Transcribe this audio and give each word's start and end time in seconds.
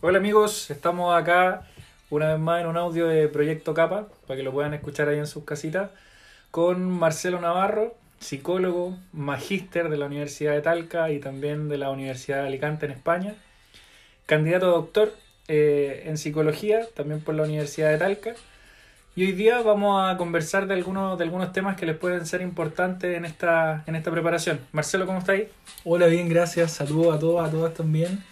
Hola 0.00 0.18
amigos, 0.18 0.70
estamos 0.70 1.16
acá 1.16 1.62
una 2.10 2.32
vez 2.32 2.38
más 2.38 2.60
en 2.60 2.66
un 2.66 2.76
audio 2.76 3.06
de 3.06 3.26
Proyecto 3.28 3.72
Capa, 3.72 4.08
para 4.26 4.36
que 4.36 4.42
lo 4.42 4.52
puedan 4.52 4.74
escuchar 4.74 5.08
ahí 5.08 5.18
en 5.18 5.26
sus 5.26 5.44
casitas, 5.44 5.90
con 6.50 6.90
Marcelo 6.90 7.40
Navarro, 7.40 7.94
psicólogo, 8.20 8.98
magíster 9.12 9.88
de 9.88 9.96
la 9.96 10.06
Universidad 10.06 10.52
de 10.52 10.60
Talca 10.60 11.10
y 11.10 11.20
también 11.20 11.70
de 11.70 11.78
la 11.78 11.90
Universidad 11.90 12.42
de 12.42 12.48
Alicante 12.48 12.84
en 12.84 12.92
España, 12.92 13.34
candidato 14.26 14.66
a 14.66 14.70
doctor 14.70 15.14
eh, 15.48 16.02
en 16.06 16.18
psicología, 16.18 16.86
también 16.94 17.20
por 17.20 17.34
la 17.34 17.44
Universidad 17.44 17.90
de 17.90 17.98
Talca. 17.98 18.34
Y 19.16 19.24
hoy 19.24 19.32
día 19.32 19.62
vamos 19.62 20.04
a 20.04 20.16
conversar 20.18 20.66
de 20.66 20.74
algunos, 20.74 21.16
de 21.16 21.24
algunos 21.24 21.52
temas 21.52 21.76
que 21.76 21.86
les 21.86 21.96
pueden 21.96 22.26
ser 22.26 22.42
importantes 22.42 23.16
en 23.16 23.24
esta, 23.24 23.84
en 23.86 23.96
esta 23.96 24.10
preparación. 24.10 24.60
Marcelo, 24.72 25.06
¿cómo 25.06 25.20
estáis? 25.20 25.44
Hola, 25.84 26.06
bien, 26.08 26.28
gracias. 26.28 26.72
Saludos 26.72 27.16
a 27.16 27.18
todos, 27.18 27.48
a 27.48 27.50
todas 27.50 27.72
también. 27.74 28.22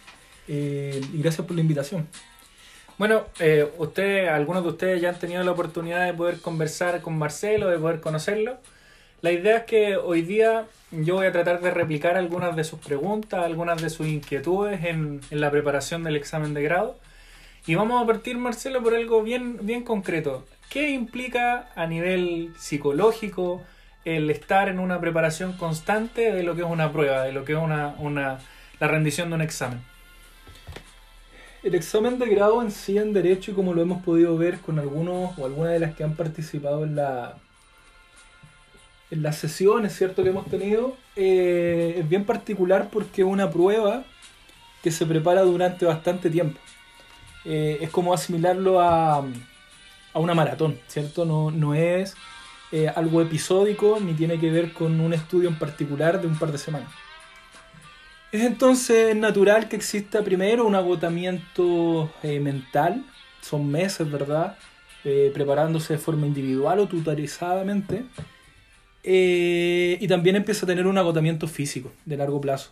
Eh, 0.55 1.01
y 1.15 1.23
gracias 1.23 1.47
por 1.47 1.57
la 1.57 1.63
invitación. 1.63 2.07
Bueno, 2.99 3.25
eh, 3.41 3.73
ustedes, 3.79 4.29
algunos 4.29 4.63
de 4.63 4.69
ustedes 4.69 5.01
ya 5.01 5.09
han 5.09 5.19
tenido 5.19 5.43
la 5.43 5.53
oportunidad 5.53 6.05
de 6.05 6.13
poder 6.13 6.41
conversar 6.41 7.01
con 7.01 7.17
Marcelo, 7.17 7.71
de 7.71 7.79
poder 7.79 8.01
conocerlo. 8.01 8.59
La 9.23 9.33
idea 9.33 9.59
es 9.59 9.65
que 9.65 9.97
hoy 9.97 10.21
día 10.21 10.67
yo 10.91 11.15
voy 11.15 11.27
a 11.27 11.33
tratar 11.33 11.63
de 11.63 11.71
replicar 11.71 12.19
algunas 12.19 12.55
de 12.55 12.65
sus 12.65 12.79
preguntas, 12.81 13.43
algunas 13.43 13.81
de 13.81 13.89
sus 13.89 14.07
inquietudes 14.07 14.85
en, 14.85 15.23
en 15.31 15.41
la 15.41 15.51
preparación 15.51 16.05
del 16.05 16.17
examen 16.17 16.53
de 16.53 16.63
grado. 16.63 16.99
Y 17.67 17.75
vamos 17.75 18.03
a 18.03 18.07
partir, 18.07 18.37
Marcelo, 18.37 18.83
por 18.83 18.95
algo 18.95 19.23
bien, 19.23 19.59
bien 19.63 19.85
concreto. 19.85 20.45
¿Qué 20.69 20.91
implica 20.91 21.71
a 21.77 21.87
nivel 21.87 22.53
psicológico 22.59 23.63
el 24.05 24.31
estar 24.31 24.69
en 24.69 24.81
una 24.81 25.01
preparación 25.01 25.55
constante 25.55 26.31
de 26.31 26.43
lo 26.43 26.55
que 26.55 26.61
es 26.61 26.69
una 26.69 26.93
prueba, 26.93 27.23
de 27.23 27.33
lo 27.33 27.47
que 27.47 27.53
es 27.55 27.59
una, 27.59 27.95
una, 27.99 28.39
la 28.81 28.89
rendición 28.89 29.31
de 29.31 29.37
un 29.37 29.43
examen? 29.43 29.92
El 31.63 31.75
examen 31.77 32.19
de 32.19 32.27
grado 32.27 32.61
en 32.61 32.71
sí 32.71 32.99
en 32.99 33.13
Derecho, 33.13 33.53
y 33.53 33.55
como 33.55 33.73
lo 33.73 33.83
hemos 33.83 34.03
podido 34.03 34.37
ver 34.37 34.59
con 34.61 34.79
algunos 34.79 35.39
o 35.39 35.47
algunas 35.47 35.73
de 35.73 35.79
las 35.79 35.95
que 35.95 36.03
han 36.03 36.15
participado 36.15 36.85
en 36.85 36.97
la 36.97 37.37
en 39.13 39.23
las 39.23 39.37
sesiones, 39.37 39.95
¿cierto? 39.95 40.23
que 40.23 40.31
hemos 40.31 40.47
tenido, 40.47 40.97
eh, 41.17 41.97
es 41.99 42.09
bien 42.09 42.25
particular 42.25 42.89
porque 42.91 43.21
es 43.21 43.29
una 43.29 43.51
prueba 43.51 44.05
que 44.83 44.91
se 44.91 45.05
prepara 45.05 45.43
durante 45.43 45.85
bastante 45.85 46.31
tiempo. 46.31 46.59
Eh, 47.45 47.79
es 47.83 47.91
como 47.91 48.15
asimilarlo 48.15 48.81
a, 48.81 49.19
a, 49.19 50.19
una 50.19 50.35
maratón, 50.35 50.79
¿cierto? 50.89 51.27
No, 51.27 51.51
no 51.51 51.75
es 51.75 52.15
eh, 52.73 52.89
algo 52.89 53.21
episódico 53.21 53.99
ni 54.01 54.15
tiene 54.15 54.41
que 54.41 54.51
ver 54.51 54.73
con 54.73 54.99
un 54.99 55.13
estudio 55.13 55.51
en 55.51 55.59
particular 55.59 56.19
de 56.21 56.27
un 56.27 56.39
par 56.39 56.51
de 56.51 56.59
semanas. 56.59 56.89
Es 58.33 58.41
entonces 58.41 59.15
natural 59.15 59.69
que 59.69 59.77
exista 59.77 60.25
primero 60.25 60.67
un 60.67 60.75
agotamiento 60.75 62.11
eh, 62.23 62.41
mental, 62.41 63.05
son 63.43 63.71
meses, 63.71 64.11
¿verdad? 64.11 64.57
Eh, 65.05 65.31
preparándose 65.35 65.93
de 65.93 65.99
forma 65.99 66.27
individual 66.27 66.79
o 66.79 66.89
tutorizadamente. 66.89 68.07
Eh, 69.05 69.99
y 70.01 70.09
también 70.09 70.37
empieza 70.37 70.65
a 70.65 70.67
tener 70.67 70.87
un 70.87 70.97
agotamiento 70.97 71.47
físico 71.47 71.93
de 72.07 72.17
largo 72.17 72.41
plazo. 72.41 72.71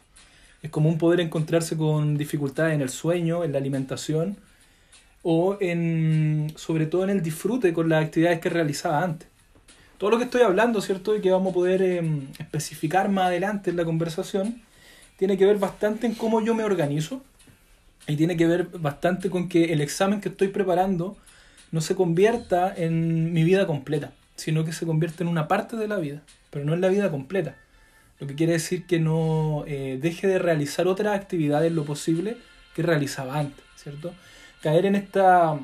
Es 0.63 0.71
común 0.71 0.97
poder 0.97 1.21
encontrarse 1.21 1.77
con 1.77 2.17
dificultades 2.17 2.75
en 2.75 2.81
el 2.81 2.89
sueño, 2.89 3.45
en 3.45 3.53
la 3.53 3.59
alimentación 3.59 4.39
o 5.23 5.59
en, 5.61 6.55
sobre 6.57 6.87
todo 6.87 7.05
en 7.05 7.11
el 7.11 7.23
disfrute 7.23 7.75
con 7.75 7.91
las 7.91 8.03
actividades 8.03 8.41
que 8.41 8.49
realizaba 8.49 9.03
antes. 9.03 9.29
Todo 9.99 10.09
lo 10.09 10.17
que 10.17 10.25
estoy 10.25 10.41
hablando, 10.41 10.81
¿cierto? 10.81 11.15
Y 11.15 11.21
que 11.21 11.31
vamos 11.31 11.51
a 11.51 11.55
poder 11.55 11.83
em, 11.83 12.29
especificar 12.39 13.11
más 13.11 13.27
adelante 13.27 13.69
en 13.69 13.77
la 13.77 13.85
conversación, 13.85 14.63
tiene 15.21 15.37
que 15.37 15.45
ver 15.45 15.59
bastante 15.59 16.07
en 16.07 16.15
cómo 16.15 16.41
yo 16.41 16.55
me 16.55 16.65
organizo 16.65 17.21
y 18.07 18.17
tiene 18.17 18.39
que 18.39 18.47
ver 18.47 18.69
bastante 18.79 19.29
con 19.29 19.51
que 19.51 19.75
el 19.75 19.83
examen 19.83 20.23
que 20.23 20.31
estoy 20.31 20.49
preparando 20.49 21.15
no 21.73 21.83
se 21.83 21.95
convierta 21.95 22.75
en 22.75 23.31
mi 23.35 23.45
vida 23.45 23.67
completa, 23.67 24.15
sino 24.37 24.65
que 24.65 24.73
se 24.73 24.87
convierta 24.87 25.23
en 25.23 25.29
una 25.29 25.47
parte 25.47 25.77
de 25.77 25.89
la 25.89 25.97
vida, 25.99 26.23
pero 26.49 26.65
no 26.65 26.73
en 26.73 26.81
la 26.81 26.89
vida 26.89 27.11
completa. 27.11 27.55
Lo 28.19 28.27
que 28.27 28.35
quiere 28.35 28.55
decir 28.55 28.87
que 28.87 28.99
no 28.99 29.65
eh, 29.67 29.99
deje 30.01 30.27
de 30.27 30.39
realizar 30.39 30.89
otras 30.89 31.15
actividades 31.15 31.71
lo 31.71 31.85
posible 31.85 32.39
que 32.75 32.81
realizaba 32.81 33.39
antes, 33.39 33.63
¿cierto? 33.77 34.15
Caer 34.63 34.87
en 34.87 34.95
esta, 34.95 35.59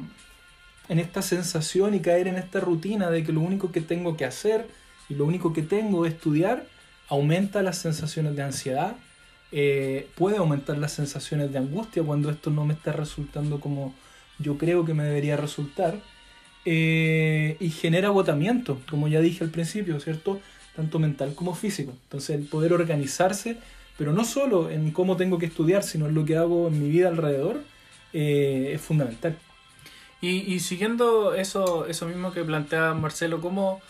en 0.91 0.99
esta 0.99 1.23
sensación 1.23 1.95
y 1.95 2.01
caer 2.01 2.29
en 2.29 2.37
esta 2.37 2.61
rutina 2.61 3.09
de 3.09 3.25
que 3.25 3.33
lo 3.33 3.41
único 3.41 3.73
que 3.73 3.81
tengo 3.81 4.19
que 4.19 4.27
hacer 4.27 4.67
y 5.09 5.15
lo 5.15 5.25
único 5.25 5.55
que 5.55 5.63
tengo 5.63 6.05
es 6.05 6.13
estudiar 6.13 6.67
aumenta 7.09 7.63
las 7.63 7.79
sensaciones 7.79 8.37
de 8.37 8.43
ansiedad, 8.43 8.97
eh, 9.59 10.07
puede 10.17 10.37
aumentar 10.37 10.77
las 10.77 10.93
sensaciones 10.93 11.51
de 11.51 11.57
angustia 11.57 12.03
cuando 12.03 12.29
esto 12.29 12.51
no 12.51 12.67
me 12.67 12.75
está 12.75 12.93
resultando 12.93 13.59
como 13.59 13.95
yo 14.39 14.59
creo 14.59 14.85
que 14.85 14.93
me 14.93 15.03
debería 15.03 15.39
resultar. 15.39 15.99
Eh, 16.67 17.57
y 17.59 17.71
genera 17.71 18.09
agotamiento, 18.09 18.79
como 18.91 19.09
ya 19.09 19.21
dije 19.21 19.45
al 19.45 19.51
principio, 19.51 19.99
¿cierto? 19.99 20.41
Tanto 20.75 20.99
mental 20.99 21.35
como 21.35 21.55
físico. 21.55 21.95
Entonces 22.03 22.37
el 22.39 22.45
poder 22.47 22.75
organizarse, 22.75 23.57
pero 23.97 24.13
no 24.13 24.25
solo 24.27 24.69
en 24.69 24.91
cómo 24.91 25.17
tengo 25.17 25.39
que 25.39 25.47
estudiar, 25.47 25.83
sino 25.85 26.07
en 26.07 26.15
lo 26.15 26.27
que 26.27 26.37
hago 26.37 26.69
en 26.69 26.79
mi 26.83 26.91
vida 26.91 27.09
alrededor, 27.09 27.63
eh, 28.13 28.73
es 28.75 28.81
fundamental. 28.83 29.39
Y, 30.21 30.53
y, 30.53 30.61
siguiendo 30.61 31.35
eso, 31.35 31.87
eso 31.87 32.07
mismo 32.07 32.31
que 32.33 32.45
plantea 32.45 32.93
Marcelo, 32.93 33.41
¿cómo, 33.41 33.81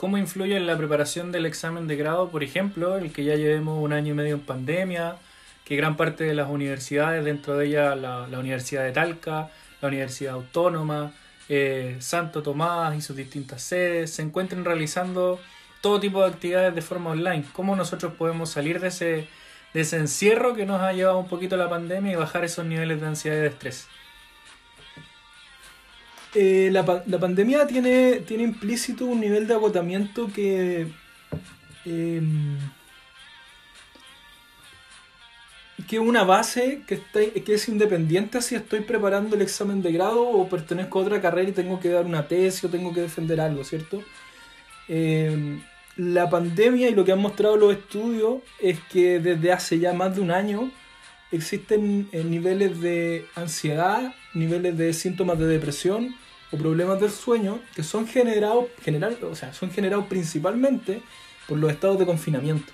¿Cómo 0.00 0.16
influye 0.16 0.56
en 0.56 0.66
la 0.66 0.78
preparación 0.78 1.30
del 1.30 1.44
examen 1.44 1.86
de 1.86 1.94
grado, 1.94 2.30
por 2.30 2.42
ejemplo, 2.42 2.96
el 2.96 3.12
que 3.12 3.22
ya 3.22 3.34
llevemos 3.34 3.84
un 3.84 3.92
año 3.92 4.14
y 4.14 4.16
medio 4.16 4.36
en 4.36 4.40
pandemia, 4.40 5.16
que 5.62 5.76
gran 5.76 5.98
parte 5.98 6.24
de 6.24 6.32
las 6.32 6.48
universidades, 6.48 7.22
dentro 7.22 7.58
de 7.58 7.66
ellas 7.66 7.98
la, 7.98 8.38
Universidad 8.38 8.84
de 8.84 8.92
Talca, 8.92 9.50
la 9.82 9.88
Universidad 9.88 10.32
Autónoma, 10.32 11.12
eh, 11.50 11.98
Santo 11.98 12.42
Tomás 12.42 12.96
y 12.96 13.02
sus 13.02 13.14
distintas 13.14 13.60
sedes, 13.60 14.14
se 14.14 14.22
encuentren 14.22 14.64
realizando 14.64 15.38
todo 15.82 16.00
tipo 16.00 16.22
de 16.22 16.28
actividades 16.28 16.74
de 16.74 16.80
forma 16.80 17.10
online? 17.10 17.44
¿Cómo 17.52 17.76
nosotros 17.76 18.14
podemos 18.14 18.48
salir 18.48 18.80
de 18.80 18.88
ese, 18.88 19.28
de 19.74 19.80
ese 19.82 19.98
encierro 19.98 20.54
que 20.54 20.64
nos 20.64 20.80
ha 20.80 20.94
llevado 20.94 21.18
un 21.18 21.28
poquito 21.28 21.58
la 21.58 21.68
pandemia 21.68 22.12
y 22.12 22.16
bajar 22.16 22.42
esos 22.46 22.64
niveles 22.64 23.02
de 23.02 23.06
ansiedad 23.06 23.36
y 23.36 23.40
de 23.40 23.48
estrés? 23.48 23.86
Eh, 26.34 26.68
la, 26.70 27.02
la, 27.06 27.18
pandemia 27.18 27.66
tiene, 27.66 28.20
tiene 28.20 28.44
implícito 28.44 29.04
un 29.04 29.20
nivel 29.20 29.48
de 29.48 29.54
agotamiento 29.54 30.28
que, 30.32 30.86
eh, 31.84 32.22
que 35.88 35.98
una 35.98 36.22
base 36.22 36.82
que, 36.86 36.94
está, 36.94 37.20
que 37.44 37.54
es 37.54 37.68
independiente 37.68 38.40
si 38.42 38.54
estoy 38.54 38.80
preparando 38.80 39.34
el 39.34 39.42
examen 39.42 39.82
de 39.82 39.90
grado 39.90 40.22
o 40.22 40.48
pertenezco 40.48 41.00
a 41.00 41.02
otra 41.02 41.20
carrera 41.20 41.48
y 41.48 41.52
tengo 41.52 41.80
que 41.80 41.88
dar 41.88 42.06
una 42.06 42.28
tesis 42.28 42.62
o 42.62 42.68
tengo 42.68 42.94
que 42.94 43.00
defender 43.00 43.40
algo, 43.40 43.64
¿cierto? 43.64 44.00
Eh, 44.86 45.58
la 45.96 46.30
pandemia 46.30 46.88
y 46.88 46.94
lo 46.94 47.04
que 47.04 47.10
han 47.10 47.18
mostrado 47.18 47.56
los 47.56 47.72
estudios 47.72 48.36
es 48.60 48.78
que 48.92 49.18
desde 49.18 49.52
hace 49.52 49.80
ya 49.80 49.92
más 49.92 50.14
de 50.14 50.20
un 50.20 50.30
año 50.30 50.70
existen 51.32 52.08
eh, 52.12 52.24
niveles 52.24 52.80
de 52.80 53.26
ansiedad, 53.34 54.14
niveles 54.34 54.76
de 54.76 54.92
síntomas 54.92 55.38
de 55.38 55.46
depresión 55.46 56.14
o 56.52 56.56
problemas 56.56 57.00
del 57.00 57.10
sueño 57.10 57.60
que 57.74 57.82
son 57.82 58.06
generados, 58.06 58.66
general, 58.82 59.16
o 59.22 59.34
sea, 59.34 59.52
son 59.52 59.70
generados 59.70 60.06
principalmente 60.06 61.02
por 61.46 61.58
los 61.58 61.70
estados 61.70 61.98
de 61.98 62.06
confinamiento, 62.06 62.72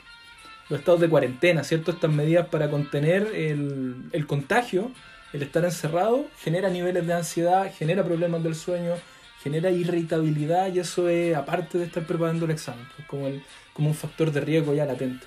los 0.69 0.79
estados 0.79 1.01
de 1.01 1.09
cuarentena, 1.09 1.65
¿cierto? 1.65 1.91
Estas 1.91 2.11
medidas 2.11 2.49
para 2.49 2.71
contener 2.71 3.31
el, 3.35 4.09
el 4.13 4.27
contagio, 4.27 4.91
el 5.33 5.43
estar 5.43 5.65
encerrado, 5.65 6.27
genera 6.39 6.71
niveles 6.71 7.07
de 7.07 7.13
ansiedad, 7.13 7.71
genera 7.77 8.05
problemas 8.05 8.43
del 8.43 8.55
sueño, 8.55 8.95
genera 9.43 9.71
irritabilidad 9.71 10.73
y 10.75 10.81
eso 10.81 11.09
es 11.09 11.37
aparte 11.37 11.79
de 11.79 11.85
estar 11.85 12.05
preparando 12.05 12.47
el 12.47 12.51
examen, 12.51 12.87
como, 13.07 13.27
el, 13.27 13.43
como 13.73 13.89
un 13.89 13.95
factor 13.95 14.33
de 14.33 14.41
riesgo 14.41 14.75
ya 14.75 14.87
latente. 14.87 15.27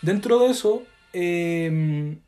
Dentro 0.00 0.38
de 0.38 0.50
eso, 0.50 0.84
eh, 1.12 2.18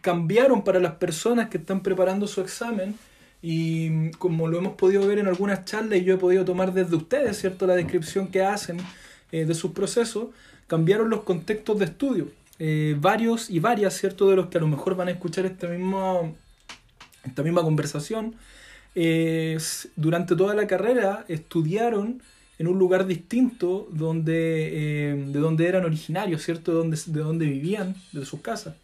cambiaron 0.00 0.62
para 0.62 0.80
las 0.80 0.94
personas 0.94 1.48
que 1.48 1.58
están 1.58 1.82
preparando 1.82 2.26
su 2.26 2.40
examen 2.40 2.94
y 3.40 4.10
como 4.12 4.48
lo 4.48 4.58
hemos 4.58 4.74
podido 4.74 5.06
ver 5.06 5.18
en 5.18 5.28
algunas 5.28 5.64
charlas 5.64 5.98
y 5.98 6.04
yo 6.04 6.14
he 6.14 6.18
podido 6.18 6.44
tomar 6.44 6.72
desde 6.72 6.96
ustedes, 6.96 7.38
¿cierto? 7.38 7.66
La 7.66 7.76
descripción 7.76 8.28
que 8.28 8.42
hacen 8.42 8.78
eh, 9.30 9.44
de 9.44 9.54
sus 9.54 9.72
procesos, 9.72 10.28
cambiaron 10.66 11.10
los 11.10 11.22
contextos 11.22 11.78
de 11.78 11.84
estudio. 11.84 12.28
Eh, 12.58 12.96
varios 12.98 13.50
y 13.50 13.60
varias, 13.60 13.94
¿cierto? 13.94 14.28
De 14.28 14.36
los 14.36 14.46
que 14.46 14.58
a 14.58 14.60
lo 14.60 14.66
mejor 14.66 14.96
van 14.96 15.08
a 15.08 15.12
escuchar 15.12 15.46
este 15.46 15.68
mismo, 15.68 16.34
esta 17.24 17.42
misma 17.42 17.62
conversación, 17.62 18.34
eh, 18.94 19.58
durante 19.96 20.34
toda 20.34 20.54
la 20.54 20.66
carrera 20.66 21.24
estudiaron 21.28 22.22
en 22.58 22.66
un 22.66 22.78
lugar 22.78 23.06
distinto 23.06 23.88
donde, 23.90 25.12
eh, 25.12 25.14
de 25.14 25.38
donde 25.38 25.66
eran 25.66 25.84
originarios, 25.84 26.42
¿cierto? 26.42 26.72
De 26.72 26.78
donde, 26.78 26.98
de 27.06 27.20
donde 27.20 27.46
vivían, 27.46 27.94
de 28.12 28.24
sus 28.26 28.40
casas. 28.40 28.74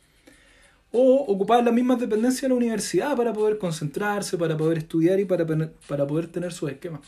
O 0.93 1.25
ocupaban 1.27 1.65
las 1.65 1.75
mismas 1.75 1.99
dependencias 1.99 2.43
de 2.43 2.49
la 2.51 2.55
universidad 2.55 3.17
para 3.17 3.33
poder 3.33 3.59
concentrarse, 3.59 4.39
para 4.39 4.57
poder 4.57 4.79
estudiar 4.79 5.19
y 5.19 5.25
para, 5.25 5.45
para 5.89 6.07
poder 6.07 6.29
tener 6.29 6.53
sus 6.53 6.71
esquemas. 6.71 7.01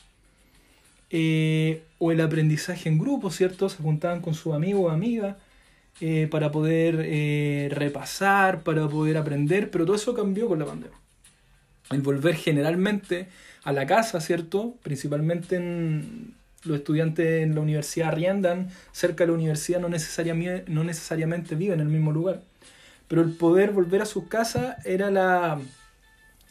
Eh, 1.09 1.85
o 1.99 2.11
el 2.11 2.21
aprendizaje 2.21 2.89
en 2.89 2.99
grupo, 2.99 3.31
¿cierto? 3.31 3.69
Se 3.69 3.81
juntaban 3.81 4.21
con 4.21 4.35
sus 4.35 4.53
amigos 4.53 4.87
o 4.87 4.91
amigas 4.91 5.37
eh, 6.01 6.27
para 6.29 6.51
poder 6.51 6.97
repasar, 7.73 8.65
para 8.65 8.89
poder 8.89 9.17
aprender, 9.19 9.71
pero 9.71 9.87
todo 9.87 9.95
eso 9.95 10.15
cambió 10.15 10.49
con 10.49 10.59
la 10.59 10.65
pandemia. 10.65 10.99
El 11.91 12.03
volver 12.03 12.35
generalmente 12.35 13.29
a 13.63 13.73
la 13.73 13.87
casa, 13.87 14.21
¿cierto? 14.21 14.75
Principalmente 14.83 15.55
en 15.55 16.35
los 16.65 16.79
estudiantes 16.79 17.43
en 17.43 17.55
la 17.55 17.61
universidad 17.61 18.09
arriendan 18.09 18.71
cerca 18.93 19.25
de 19.25 19.29
la 19.29 19.35
universidad, 19.35 19.81
no 19.81 19.89
necesariamente, 19.89 20.71
no 20.71 20.85
necesariamente 20.85 21.55
viven 21.55 21.81
en 21.81 21.87
el 21.87 21.93
mismo 21.93 22.13
lugar. 22.13 22.43
Pero 23.09 23.23
el 23.23 23.33
poder 23.33 23.71
volver 23.71 24.03
a 24.03 24.07
sus 24.07 24.29
casas 24.29 24.85
era 24.85 25.11
la, 25.11 25.61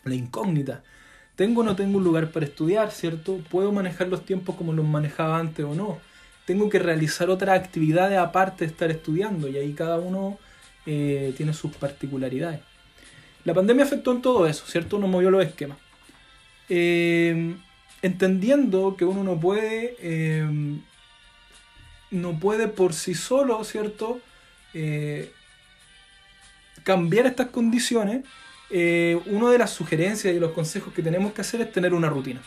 la 0.04 0.16
incógnita. 0.16 0.84
¿Tengo 1.36 1.62
o 1.62 1.63
no 1.66 1.75
tengo 1.75 1.98
un 1.98 2.04
lugar 2.04 2.31
para 2.31 2.46
estudiar, 2.46 2.92
cierto? 2.92 3.42
¿Puedo 3.50 3.72
manejar 3.74 4.07
los 4.07 4.25
tiempos 4.25 4.56
como 4.56 4.72
los 4.72 4.86
manejaba 4.86 5.38
antes 5.38 5.66
o 5.66 5.75
no? 5.75 6.00
Tengo 6.46 6.69
que 6.69 6.80
realizar 6.80 7.30
otras 7.30 7.60
actividades 7.60 8.18
aparte 8.18 8.66
de 8.66 8.72
estar 8.72 8.90
estudiando 8.90 9.50
y 9.50 9.58
ahí 9.58 9.74
cada 9.74 10.00
uno 10.00 10.38
eh, 10.86 11.34
tiene 11.36 11.54
sus 11.54 11.75
particularidades. 11.75 12.62
La 13.44 13.54
pandemia 13.54 13.84
afectó 13.84 14.12
en 14.13 14.22
todo 14.22 14.48
eso, 14.48 14.66
¿cierto? 14.66 14.96
Uno 14.98 15.08
movió 15.08 15.30
los 15.30 15.44
esquemas. 15.44 15.78
Eh, 16.69 17.56
entendiendo 18.02 18.96
que 18.98 19.06
uno 19.06 19.24
no 19.24 19.40
puede, 19.40 19.96
eh, 20.00 20.48
no 22.12 22.40
puede 22.40 22.68
por 22.68 22.94
sí 22.94 23.16
solo, 23.16 23.64
¿cierto? 23.64 24.22
cambiar 26.86 27.26
estas 27.26 27.48
condiciones, 27.48 28.24
eh, 28.70 29.20
una 29.26 29.50
de 29.50 29.58
las 29.58 29.72
sugerencias 29.72 30.34
y 30.34 30.40
los 30.40 30.52
consejos 30.52 30.94
que 30.94 31.02
tenemos 31.02 31.34
que 31.34 31.42
hacer 31.42 31.60
es 31.60 31.72
tener 31.72 31.94
una 31.94 32.10
rutina. 32.10 32.42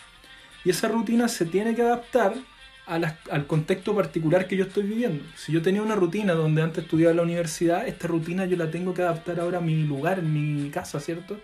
Y 0.65 0.71
esa 0.71 0.89
rutina 0.89 1.29
se 1.29 1.45
tiene 1.45 1.75
que 1.75 1.83
adaptar 1.83 2.35
al 2.87 3.47
contexto 3.47 3.95
particular 3.95 4.47
que 4.47 4.57
yo 4.57 4.65
estoy 4.65 4.85
viviendo. 4.85 5.23
Si 5.37 5.53
yo 5.53 5.61
tenía 5.61 5.83
una 5.83 5.95
rutina 5.95 6.33
donde 6.33 6.63
antes 6.63 6.85
estudiaba 6.85 7.11
en 7.11 7.19
la 7.19 7.23
universidad, 7.23 7.87
esta 7.87 8.09
rutina 8.09 8.47
yo 8.47 8.57
la 8.57 8.71
tengo 8.71 8.95
que 8.95 9.03
adaptar 9.03 9.41
ahora 9.41 9.59
a 9.59 9.61
mi 9.61 9.83
lugar, 9.83 10.23
mi 10.23 10.71
casa, 10.71 10.99
¿cierto? 10.99 11.39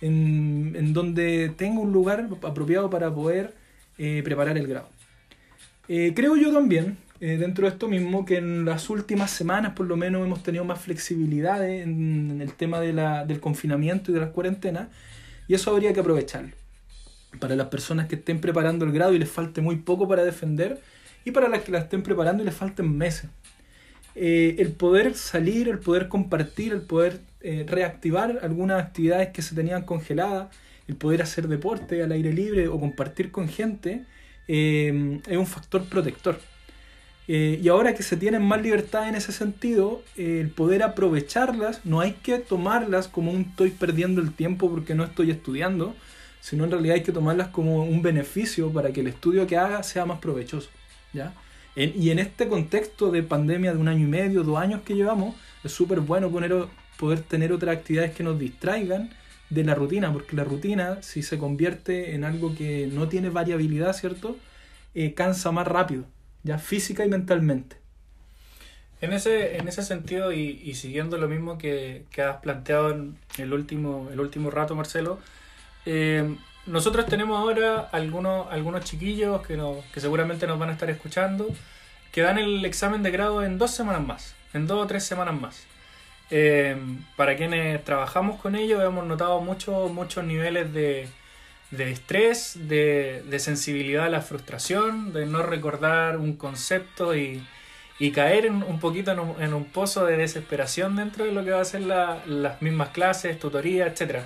En, 0.00 0.92
donde 0.92 1.52
tengo 1.56 1.82
un 1.82 1.92
lugar 1.92 2.28
apropiado 2.42 2.88
para 2.88 3.12
poder 3.12 3.54
eh, 3.98 4.22
preparar 4.24 4.56
el 4.56 4.66
grado. 4.66 4.88
Eh, 5.88 6.12
creo 6.14 6.36
yo 6.36 6.52
también 6.52 6.98
eh, 7.20 7.36
dentro 7.36 7.66
de 7.66 7.72
esto 7.72 7.88
mismo 7.88 8.24
que 8.24 8.36
en 8.36 8.64
las 8.64 8.90
últimas 8.90 9.30
semanas 9.30 9.72
por 9.72 9.86
lo 9.86 9.96
menos 9.96 10.24
hemos 10.24 10.42
tenido 10.42 10.64
más 10.64 10.80
flexibilidad 10.80 11.68
en, 11.68 12.40
el 12.40 12.52
tema 12.52 12.80
de 12.80 12.92
la, 12.92 13.24
del 13.24 13.40
confinamiento 13.40 14.10
y 14.10 14.14
de 14.14 14.20
las 14.20 14.30
cuarentenas 14.30 14.88
y 15.48 15.54
eso 15.54 15.72
habría 15.72 15.92
que 15.92 16.00
aprovecharlo. 16.00 16.52
Para 17.40 17.56
las 17.56 17.68
personas 17.68 18.06
que 18.06 18.14
estén 18.14 18.40
preparando 18.40 18.84
el 18.84 18.92
grado 18.92 19.12
y 19.14 19.18
les 19.18 19.30
falte 19.30 19.60
muy 19.60 19.76
poco 19.76 20.06
para 20.06 20.24
defender 20.24 20.80
y 21.24 21.32
para 21.32 21.48
las 21.48 21.62
que 21.62 21.72
la 21.72 21.78
estén 21.78 22.02
preparando 22.02 22.42
y 22.42 22.46
les 22.46 22.54
falten 22.54 22.96
meses. 22.96 23.30
El 24.14 24.72
poder 24.72 25.14
salir, 25.14 25.68
el 25.68 25.78
poder 25.78 26.08
compartir, 26.08 26.72
el 26.72 26.80
poder 26.80 27.20
eh, 27.40 27.64
reactivar 27.66 28.40
algunas 28.42 28.82
actividades 28.82 29.28
que 29.28 29.42
se 29.42 29.54
tenían 29.54 29.84
congeladas, 29.84 30.48
el 30.86 30.96
poder 30.96 31.22
hacer 31.22 31.48
deporte 31.48 32.02
al 32.02 32.12
aire 32.12 32.32
libre 32.32 32.68
o 32.68 32.80
compartir 32.80 33.30
con 33.30 33.48
gente, 33.48 34.04
es 34.46 35.36
un 35.36 35.46
factor 35.46 35.84
protector. 35.88 36.38
Eh, 37.30 37.60
y 37.62 37.68
ahora 37.68 37.94
que 37.94 38.02
se 38.02 38.16
tienen 38.16 38.42
más 38.42 38.62
libertad 38.62 39.06
en 39.06 39.14
ese 39.14 39.32
sentido, 39.32 40.02
eh, 40.16 40.40
el 40.40 40.48
poder 40.48 40.82
aprovecharlas, 40.82 41.84
no 41.84 42.00
hay 42.00 42.12
que 42.12 42.38
tomarlas 42.38 43.06
como 43.06 43.32
un 43.32 43.42
estoy 43.42 43.68
perdiendo 43.68 44.22
el 44.22 44.32
tiempo 44.32 44.70
porque 44.70 44.94
no 44.94 45.04
estoy 45.04 45.30
estudiando, 45.30 45.94
sino 46.40 46.64
en 46.64 46.70
realidad 46.70 46.94
hay 46.94 47.02
que 47.02 47.12
tomarlas 47.12 47.48
como 47.48 47.84
un 47.84 48.00
beneficio 48.00 48.72
para 48.72 48.92
que 48.92 49.00
el 49.00 49.08
estudio 49.08 49.46
que 49.46 49.58
haga 49.58 49.82
sea 49.82 50.06
más 50.06 50.18
provechoso. 50.20 50.70
¿ya? 51.12 51.34
y 51.76 52.10
en 52.10 52.18
este 52.18 52.48
contexto 52.48 53.12
de 53.12 53.22
pandemia 53.22 53.72
de 53.72 53.78
un 53.78 53.86
año 53.86 54.04
y 54.04 54.10
medio, 54.10 54.42
dos 54.42 54.58
años 54.58 54.80
que 54.84 54.94
llevamos, 54.94 55.36
es 55.62 55.70
súper 55.70 56.00
bueno 56.00 56.28
poner, 56.28 56.52
poder 56.98 57.20
tener 57.20 57.52
otras 57.52 57.76
actividades 57.76 58.14
que 58.14 58.24
nos 58.24 58.38
distraigan 58.38 59.10
de 59.50 59.64
la 59.64 59.74
rutina, 59.74 60.12
porque 60.12 60.36
la 60.36 60.44
rutina, 60.44 61.02
si 61.02 61.22
se 61.22 61.38
convierte 61.38 62.14
en 62.14 62.24
algo 62.24 62.54
que 62.54 62.88
no 62.92 63.08
tiene 63.08 63.30
variabilidad, 63.30 63.94
¿cierto? 63.94 64.36
Eh, 64.94 65.14
cansa 65.14 65.52
más 65.52 65.66
rápido 65.66 66.04
ya 66.42 66.58
física 66.58 67.04
y 67.04 67.08
mentalmente. 67.08 67.76
En 69.00 69.12
ese, 69.12 69.58
en 69.58 69.68
ese 69.68 69.82
sentido, 69.82 70.32
y, 70.32 70.74
siguiendo 70.74 71.18
lo 71.18 71.28
mismo 71.28 71.56
que, 71.56 72.04
has 72.18 72.36
planteado 72.38 72.90
en 72.90 73.16
el 73.38 73.52
último, 73.52 74.08
el 74.12 74.18
último 74.18 74.50
rato, 74.50 74.74
Marcelo, 74.74 75.20
eh, 75.86 76.34
nosotros 76.66 77.06
tenemos 77.06 77.38
ahora 77.38 77.88
algunos, 77.92 78.50
algunos 78.50 78.84
chiquillos 78.84 79.46
que, 79.46 79.56
que 79.92 80.00
seguramente 80.00 80.46
nos 80.46 80.58
van 80.58 80.70
a 80.70 80.72
estar 80.72 80.90
escuchando, 80.90 81.48
que 82.10 82.22
dan 82.22 82.38
el 82.38 82.64
examen 82.64 83.02
de 83.02 83.12
grado 83.12 83.44
en 83.44 83.56
dos 83.56 83.70
semanas 83.70 84.04
más, 84.04 84.34
en 84.52 84.66
dos 84.66 84.84
o 84.84 84.86
tres 84.86 85.04
semanas 85.04 85.40
más. 85.40 85.66
Eh, 86.30 86.76
para 87.16 87.36
quienes 87.36 87.82
trabajamos 87.84 88.40
con 88.40 88.54
ellos 88.54 88.82
hemos 88.84 89.06
notado 89.06 89.40
muchos 89.40 89.90
muchos 89.90 90.24
niveles 90.24 90.74
de, 90.74 91.08
de 91.70 91.90
estrés, 91.90 92.68
de, 92.68 93.38
sensibilidad 93.38 94.06
a 94.06 94.08
la 94.08 94.22
frustración, 94.22 95.12
de 95.12 95.26
no 95.26 95.42
recordar 95.42 96.16
un 96.16 96.36
concepto 96.36 97.14
y, 97.14 97.42
caer 98.14 98.46
en, 98.46 98.62
un 98.62 98.80
poquito 98.80 99.12
en 99.38 99.54
un, 99.54 99.64
pozo 99.66 100.06
de 100.06 100.16
desesperación 100.16 100.96
dentro 100.96 101.24
de 101.24 101.32
lo 101.32 101.44
que 101.44 101.50
va 101.50 101.60
a 101.60 101.64
ser 101.64 101.82
las 101.82 102.62
mismas 102.62 102.90
clases, 102.90 103.38
tutoría, 103.38 103.86
etc. 103.86 104.20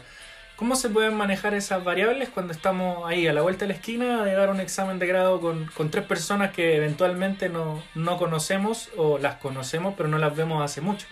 ¿Cómo 0.56 0.76
se 0.76 0.90
pueden 0.90 1.14
manejar 1.16 1.54
esas 1.54 1.82
variables 1.82 2.28
cuando 2.28 2.52
estamos 2.52 3.08
ahí 3.10 3.26
a 3.26 3.32
la 3.32 3.42
vuelta 3.42 3.64
de 3.64 3.72
la 3.72 3.74
esquina 3.74 4.22
de 4.24 4.34
dar 4.34 4.50
un 4.50 4.60
examen 4.60 4.98
de 4.98 5.06
grado 5.06 5.40
con, 5.40 5.90
tres 5.90 6.04
personas 6.04 6.52
que 6.52 6.76
eventualmente 6.76 7.48
no, 7.48 7.82
no, 7.94 8.18
conocemos 8.18 8.90
o 8.96 9.18
las 9.18 9.36
conocemos 9.36 9.94
pero 9.96 10.08
no 10.08 10.18
las 10.18 10.36
vemos 10.36 10.62
hace 10.62 10.80
mucho? 10.80 11.06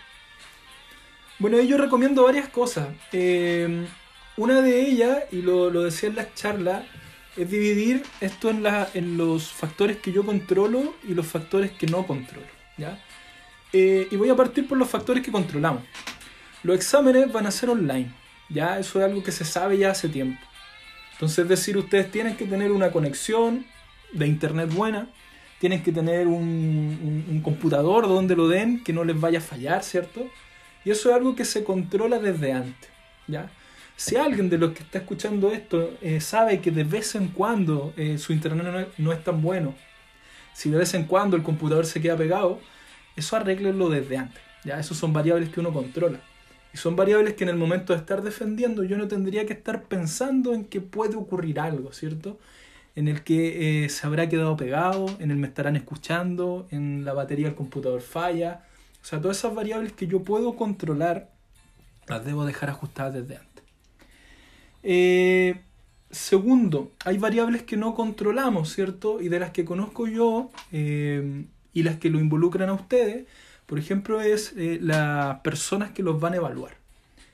Bueno, 1.41 1.59
yo 1.59 1.75
recomiendo 1.75 2.25
varias 2.25 2.49
cosas. 2.49 2.89
Eh, 3.11 3.87
una 4.37 4.61
de 4.61 4.79
ellas, 4.79 5.23
y 5.31 5.41
lo, 5.41 5.71
decía 5.71 6.09
en 6.09 6.15
las 6.15 6.35
charlas, 6.35 6.83
es 7.35 7.49
dividir 7.49 8.03
esto 8.19 8.51
en, 8.51 8.61
la, 8.61 8.87
en 8.93 9.17
los 9.17 9.51
factores 9.51 9.97
que 9.97 10.11
yo 10.11 10.23
controlo 10.23 10.93
y 11.03 11.15
los 11.15 11.25
factores 11.25 11.71
que 11.71 11.87
no 11.87 12.05
controlo. 12.05 12.45
¿ya? 12.77 13.03
Eh, 13.73 14.07
y 14.11 14.15
voy 14.17 14.29
a 14.29 14.35
partir 14.35 14.67
por 14.67 14.77
los 14.77 14.87
factores 14.87 15.23
que 15.23 15.31
controlamos. 15.31 15.81
Los 16.61 16.75
exámenes 16.75 17.31
van 17.33 17.47
a 17.47 17.51
ser 17.51 17.71
online. 17.71 18.13
Ya 18.47 18.77
eso 18.77 18.99
es 18.99 19.05
algo 19.05 19.23
que 19.23 19.31
se 19.31 19.43
sabe 19.43 19.79
ya 19.79 19.89
hace 19.89 20.09
tiempo. 20.09 20.39
Entonces, 21.13 21.39
es 21.39 21.49
decir, 21.49 21.75
ustedes 21.75 22.11
tienen 22.11 22.37
que 22.37 22.45
tener 22.45 22.71
una 22.71 22.91
conexión 22.91 23.65
de 24.13 24.27
internet 24.27 24.71
buena, 24.71 25.09
tienen 25.59 25.81
que 25.81 25.91
tener 25.91 26.27
un, 26.27 27.25
un, 27.27 27.41
computador 27.41 28.07
donde 28.07 28.35
lo 28.35 28.47
den, 28.47 28.83
que 28.83 28.93
no 28.93 29.03
les 29.03 29.19
vaya 29.19 29.39
a 29.39 29.41
fallar, 29.41 29.83
¿cierto? 29.83 30.29
Y 30.83 30.91
eso 30.91 31.09
es 31.09 31.15
algo 31.15 31.35
que 31.35 31.45
se 31.45 31.63
controla 31.63 32.19
desde 32.19 32.53
antes, 32.53 32.89
¿ya? 33.27 33.49
Si 34.01 34.15
alguien 34.15 34.49
de 34.49 34.57
los 34.57 34.71
que 34.71 34.81
está 34.81 34.97
escuchando 34.97 35.51
esto 35.51 35.95
eh, 36.01 36.21
sabe 36.21 36.59
que 36.59 36.71
de 36.71 36.83
vez 36.83 37.13
en 37.13 37.27
cuando 37.27 37.93
eh, 37.97 38.17
su 38.17 38.33
internet 38.33 38.89
no 38.97 39.11
es, 39.11 39.23
tan 39.23 39.43
bueno, 39.43 39.75
si 40.53 40.71
de 40.71 40.77
vez 40.77 40.95
en 40.95 41.05
cuando 41.05 41.37
el 41.37 41.43
computador 41.43 41.85
se 41.85 42.01
queda 42.01 42.17
pegado, 42.17 42.59
eso 43.15 43.35
arreglenlo 43.35 43.89
desde 43.89 44.17
antes. 44.17 44.41
Ya, 44.63 44.79
esos 44.79 44.97
son 44.97 45.13
variables 45.13 45.49
que 45.49 45.59
uno 45.59 45.71
controla. 45.71 46.19
Y 46.73 46.77
son 46.77 46.95
variables 46.95 47.35
que 47.35 47.43
en 47.43 47.51
el 47.51 47.57
momento 47.57 47.93
de 47.93 47.99
estar 47.99 48.23
defendiendo 48.23 48.83
yo 48.83 48.97
no 48.97 49.07
tendría 49.07 49.45
que 49.45 49.53
estar 49.53 49.83
pensando 49.83 50.53
en 50.55 50.65
que 50.65 50.81
puede 50.81 51.15
ocurrir 51.15 51.59
algo, 51.59 51.91
¿cierto? 51.93 52.39
En 52.95 53.07
el 53.07 53.23
que 53.23 53.85
eh, 53.85 53.89
se 53.89 54.07
habrá 54.07 54.29
quedado 54.29 54.57
pegado, 54.57 55.05
en 55.19 55.29
el 55.29 55.37
me 55.37 55.47
estarán 55.47 55.75
escuchando, 55.75 56.67
en 56.71 57.05
la 57.05 57.13
batería 57.13 57.45
del 57.45 57.55
computador 57.55 58.01
falla. 58.01 58.63
O 59.01 59.05
sea, 59.05 59.19
todas 59.19 59.37
esas 59.37 59.53
variables 59.55 59.93
que 59.93 60.07
yo 60.07 60.23
puedo 60.23 60.55
controlar 60.55 61.31
las 62.07 62.25
debo 62.25 62.45
dejar 62.45 62.69
ajustadas 62.69 63.13
desde 63.13 63.37
antes. 63.37 63.63
Eh, 64.83 65.61
segundo, 66.09 66.91
hay 67.05 67.17
variables 67.17 67.63
que 67.63 67.77
no 67.77 67.95
controlamos, 67.95 68.73
¿cierto? 68.73 69.21
Y 69.21 69.29
de 69.29 69.39
las 69.39 69.51
que 69.51 69.65
conozco 69.65 70.07
yo 70.07 70.51
eh, 70.71 71.45
y 71.73 71.83
las 71.83 71.97
que 71.97 72.09
lo 72.09 72.19
involucran 72.19 72.69
a 72.69 72.73
ustedes, 72.73 73.25
por 73.65 73.79
ejemplo, 73.79 74.21
es 74.21 74.53
eh, 74.57 74.79
las 74.81 75.39
personas 75.39 75.91
que 75.91 76.03
los 76.03 76.19
van 76.19 76.33
a 76.33 76.37
evaluar. 76.37 76.75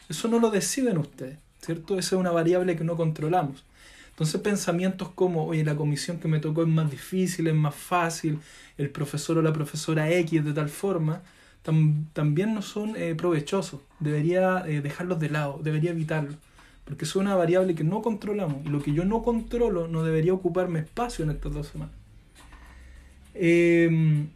Eso 0.09 0.27
no 0.27 0.39
lo 0.39 0.51
deciden 0.51 0.97
ustedes, 0.97 1.39
¿cierto? 1.61 1.97
Esa 1.97 2.15
es 2.15 2.19
una 2.19 2.31
variable 2.31 2.75
que 2.75 2.83
no 2.83 2.95
controlamos. 2.95 3.63
Entonces 4.11 4.41
pensamientos 4.41 5.09
como, 5.09 5.45
oye, 5.45 5.63
la 5.63 5.75
comisión 5.75 6.19
que 6.19 6.27
me 6.27 6.39
tocó 6.39 6.63
es 6.63 6.67
más 6.67 6.89
difícil, 6.89 7.47
es 7.47 7.53
más 7.53 7.75
fácil, 7.75 8.39
el 8.77 8.89
profesor 8.89 9.37
o 9.37 9.41
la 9.41 9.53
profesora 9.53 10.09
X 10.11 10.43
de 10.43 10.53
tal 10.53 10.69
forma, 10.69 11.21
también 12.13 12.53
no 12.53 12.61
son 12.61 12.95
provechosos. 13.17 13.81
Debería 13.99 14.63
dejarlos 14.63 15.19
de 15.19 15.29
lado, 15.29 15.59
debería 15.63 15.91
evitarlos 15.91 16.37
porque 16.87 17.03
es 17.03 17.15
una 17.17 17.35
variable 17.35 17.75
que 17.75 17.83
no 17.83 18.01
controlamos 18.01 18.65
y 18.65 18.69
lo 18.69 18.81
que 18.81 18.93
yo 18.93 19.03
no 19.03 19.21
controlo 19.21 19.89
no 19.89 20.03
debería 20.03 20.33
ocuparme 20.33 20.79
espacio 20.79 21.25
en 21.25 21.31
estas 21.31 21.53
dos 21.53 21.67
semanas. 21.67 21.93
Em, 23.33 24.29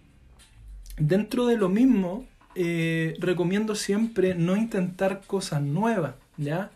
dentro 0.97 1.45
de 1.47 1.55
lo 1.55 1.69
mismo, 1.69 2.25
eh, 2.55 3.15
recomiendo 3.19 3.73
siempre 3.73 4.35
no 4.35 4.57
intentar 4.57 5.21
cosas 5.25 5.61
nuevas, 5.61 6.15
¿ya? 6.35 6.71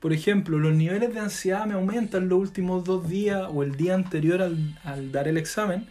Por 0.00 0.12
ejemplo, 0.12 0.58
los 0.58 0.74
niveles 0.74 1.14
de 1.14 1.20
ansiedad 1.20 1.64
me 1.64 1.74
aumentan 1.74 2.28
los 2.28 2.40
últimos 2.40 2.84
dos 2.84 3.08
días 3.08 3.46
o 3.48 3.62
el 3.62 3.76
día 3.76 3.94
anterior 3.94 4.42
al, 4.42 5.12
dar 5.12 5.28
el 5.28 5.38
examen 5.38 5.86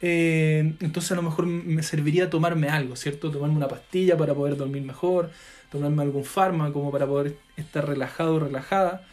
eh, 0.00 0.74
entonces 0.80 1.12
a 1.12 1.16
lo 1.16 1.22
mejor 1.22 1.46
me 1.46 1.82
serviría 1.82 2.30
tomarme 2.30 2.68
algo, 2.68 2.96
¿cierto? 2.96 3.30
Tomarme 3.30 3.56
una 3.56 3.68
pastilla 3.68 4.16
para 4.16 4.34
poder 4.34 4.56
dormir 4.56 4.82
mejor, 4.82 5.30
tomarme 5.70 6.02
algún 6.02 6.24
fármaco 6.24 6.74
como 6.74 6.90
para 6.92 7.06
poder 7.06 7.36
estar 7.56 7.86
relajado 7.86 8.36
o 8.36 8.40
relajada. 8.40 9.04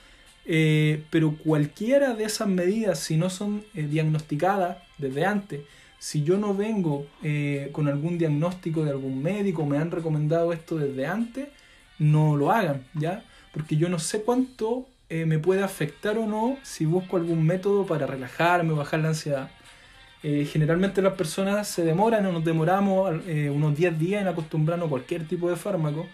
Eh, 0.46 1.04
pero 1.10 1.36
cualquiera 1.38 2.14
de 2.14 2.26
esas 2.26 2.48
medidas, 2.48 3.00
si 3.00 3.18
no 3.18 3.30
son 3.30 3.64
eh, 3.74 3.88
diagnosticadas 3.88 4.78
desde 4.98 5.26
antes, 5.26 5.62
si 5.98 6.24
yo 6.24 6.38
no 6.38 6.54
vengo 6.54 7.08
con 7.72 7.88
algún 7.88 8.20
diagnóstico 8.20 8.84
de 8.84 8.92
algún 8.92 9.24
médico, 9.24 9.66
me 9.66 9.80
han 9.80 9.90
recomendado 9.90 10.54
esto 10.54 10.78
desde 10.78 11.08
antes, 11.08 11.48
no 11.98 12.36
lo 12.36 12.52
hagan, 12.52 12.86
¿ya? 12.94 13.24
Porque 13.52 13.76
yo 13.78 13.90
no 13.90 13.98
sé 13.98 14.22
cuánto 14.22 14.86
me 15.10 15.40
puede 15.40 15.64
afectar 15.64 16.20
o 16.20 16.28
no 16.28 16.58
si 16.62 16.86
busco 16.86 17.18
algún 17.18 17.44
método 17.44 17.88
para 17.88 18.06
relajarme 18.06 18.74
o 18.74 18.76
bajar 18.76 19.00
la 19.00 19.08
ansiedad. 19.08 19.50
Eh, 20.28 20.44
generalmente 20.52 21.04
las 21.04 21.14
personas 21.14 21.68
se 21.68 21.84
demoran 21.84 22.26
o 22.26 22.32
nos 22.32 22.44
demoramos 22.44 23.22
eh, 23.28 23.48
unos 23.52 23.78
10 23.78 24.00
días 24.00 24.24
en 24.24 24.28
acostumbrarnos 24.28 24.88
a 24.88 24.90
cualquier 24.90 25.28
tipo 25.28 25.52
de 25.52 25.56
fármaco. 25.56 26.08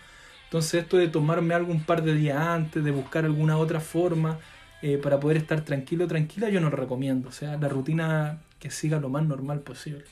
Entonces 0.43 0.83
esto 0.83 0.97
de 0.97 1.07
tomarme 1.07 1.53
algo 1.53 1.71
un 1.71 1.81
par 1.85 2.03
de 2.03 2.13
días 2.13 2.37
antes, 2.37 2.83
de 2.83 2.91
buscar 2.91 3.23
alguna 3.23 3.57
otra 3.57 3.79
forma 3.79 4.37
eh, 4.81 4.97
para 4.97 5.17
poder 5.17 5.37
estar 5.37 5.61
tranquilo 5.61 6.07
tranquila, 6.07 6.49
yo 6.49 6.59
no 6.59 6.69
lo 6.69 6.75
recomiendo. 6.75 7.29
O 7.29 7.31
sea, 7.31 7.55
la 7.55 7.69
rutina 7.69 8.41
que 8.59 8.69
siga 8.69 8.99
lo 8.99 9.07
más 9.07 9.25
normal 9.25 9.61
posible. 9.61 10.03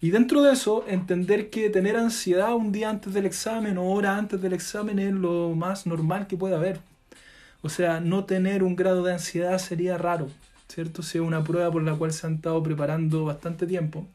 Y 0.00 0.08
dentro 0.08 0.40
de 0.40 0.54
eso, 0.54 0.86
entender 0.88 1.50
que 1.50 1.68
tener 1.68 1.94
ansiedad 1.94 2.54
un 2.54 2.72
día 2.72 2.88
antes 2.88 3.12
del 3.12 3.26
examen 3.26 3.76
o 3.76 3.84
hora 3.90 4.16
antes 4.16 4.40
del 4.40 4.54
examen 4.54 4.98
es 4.98 5.12
lo 5.12 5.54
más 5.54 5.86
normal 5.86 6.26
que 6.26 6.38
puede 6.38 6.54
haber. 6.54 6.80
O 7.60 7.68
sea, 7.68 8.00
no 8.00 8.24
tener 8.24 8.62
un 8.62 8.76
grado 8.76 9.02
de 9.02 9.12
ansiedad 9.12 9.58
sería 9.58 9.98
raro. 9.98 10.28
¿Cierto? 10.68 11.02
Sea 11.02 11.22
una 11.22 11.42
prueba 11.42 11.70
por 11.70 11.82
la 11.82 11.94
cual 11.94 12.12
se 12.12 12.26
han 12.26 12.36
estado 12.36 12.62
preparando 12.62 13.24
bastante 13.24 13.66
tiempo. 13.66 14.06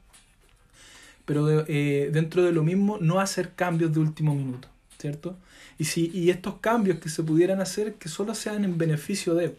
Pero 1.25 1.65
eh, 1.67 2.10
dentro 2.12 2.43
de 2.43 2.51
lo 2.51 2.63
mismo, 2.63 2.98
no 3.00 3.19
hacer 3.19 3.53
cambios 3.55 3.93
de 3.93 4.00
último 4.00 4.36
minuto, 4.36 4.67
¿cierto? 5.00 5.38
Y, 5.77 5.86
si, 5.86 6.12
y 6.13 6.29
estos 6.29 6.55
cambios 6.55 7.00
que 7.00 7.10
se 7.10 7.24
pudieran 7.24 7.62
hacer, 7.62 7.95
que 7.95 8.10
solo 8.10 8.36
sean 8.36 8.63
en 8.63 8.77
beneficio 8.77 9.33
de... 9.33 9.55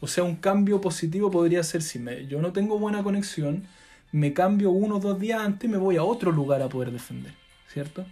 O 0.00 0.06
sea, 0.06 0.24
un 0.24 0.36
cambio 0.36 0.80
positivo 0.80 1.30
podría 1.30 1.62
ser 1.62 1.82
si 1.82 1.98
me, 1.98 2.26
yo 2.26 2.42
no 2.42 2.52
tengo 2.52 2.78
buena 2.78 3.02
conexión, 3.02 3.64
me 4.12 4.34
cambio 4.34 4.70
uno 4.70 4.96
o 4.96 5.00
dos 5.00 5.18
días 5.18 5.40
antes 5.40 5.68
y 5.68 5.72
me 5.72 5.78
voy 5.78 5.96
a 5.96 6.02
otro 6.02 6.32
lugar 6.32 6.60
a 6.62 6.68
poder 6.68 6.90
defender, 6.92 7.32
¿cierto? 7.72 8.04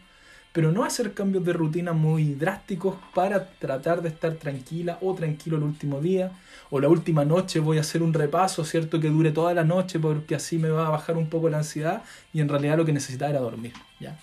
Pero 0.55 0.71
no 0.71 0.85
hacer 0.85 1.15
cambios 1.15 1.45
de 1.45 1.53
rutina 1.53 1.93
muy 1.93 2.35
drásticos 2.35 2.95
para 3.13 3.51
tratar 3.59 4.03
de 4.03 4.11
estar 4.11 4.35
tranquila 4.35 4.99
o 5.01 5.13
tranquilo 5.13 5.57
el 5.57 5.65
último 5.65 6.01
día 6.01 6.31
o 6.71 6.79
la 6.79 6.89
última 6.89 7.25
noche 7.25 7.59
voy 7.59 7.79
a 7.79 7.81
hacer 7.81 8.05
un 8.05 8.15
repaso, 8.15 8.65
¿cierto? 8.65 9.01
Que 9.01 9.11
dure 9.11 9.33
toda 9.33 9.53
la 9.53 9.65
noche 9.65 9.99
porque 9.99 10.37
así 10.37 10.59
me 10.59 10.71
va 10.71 10.87
a 10.87 10.91
bajar 10.91 11.17
un 11.17 11.29
poco 11.29 11.49
la 11.49 11.59
ansiedad 11.59 12.05
y 12.33 12.41
en 12.41 12.49
realidad 12.49 12.77
lo 12.77 12.85
que 12.85 12.93
necesitaba 12.93 13.33
era 13.33 13.41
dormir, 13.41 13.73
¿ya? 13.99 14.17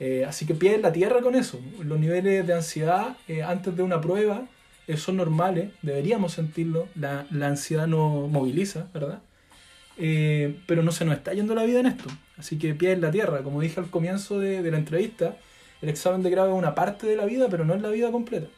Eh, 0.00 0.24
así 0.26 0.46
que 0.46 0.54
pie 0.54 0.76
en 0.76 0.80
la 0.80 0.90
tierra 0.90 1.20
con 1.20 1.34
eso. 1.34 1.60
Los 1.84 2.00
niveles 2.00 2.46
de 2.46 2.54
ansiedad 2.54 3.18
eh, 3.28 3.42
antes 3.42 3.76
de 3.76 3.82
una 3.82 4.00
prueba 4.00 4.46
eh, 4.86 4.96
son 4.96 5.18
normales, 5.18 5.72
deberíamos 5.82 6.32
sentirlo, 6.32 6.88
la, 6.94 7.26
ansiedad 7.42 7.86
no 7.86 8.26
moviliza, 8.26 8.86
¿verdad? 8.94 9.20
pero 10.66 10.84
no 10.84 10.92
se 10.92 11.04
nos 11.04 11.16
está 11.16 11.34
yendo 11.34 11.54
la 11.54 11.64
vida 11.64 11.80
en 11.80 11.86
esto. 11.86 12.08
Así 12.38 12.56
que 12.56 12.72
pie 12.72 12.92
en 12.92 13.02
la 13.02 13.10
tierra, 13.10 13.42
como 13.42 13.60
dije 13.60 13.80
al 13.80 13.90
comienzo 13.90 14.38
de 14.38 14.70
la 14.70 14.78
entrevista, 14.78 15.36
el 15.80 15.88
examen 15.88 16.22
de 16.22 16.30
grado 16.30 16.50
es 16.50 16.54
una 16.54 16.74
parte 16.74 17.06
de 17.06 17.16
la 17.16 17.24
vida, 17.24 17.48
pero 17.50 17.64
no 17.64 17.74
es 17.74 17.82
la 17.82 17.90
vida 17.90 18.10
completa. 18.10 18.48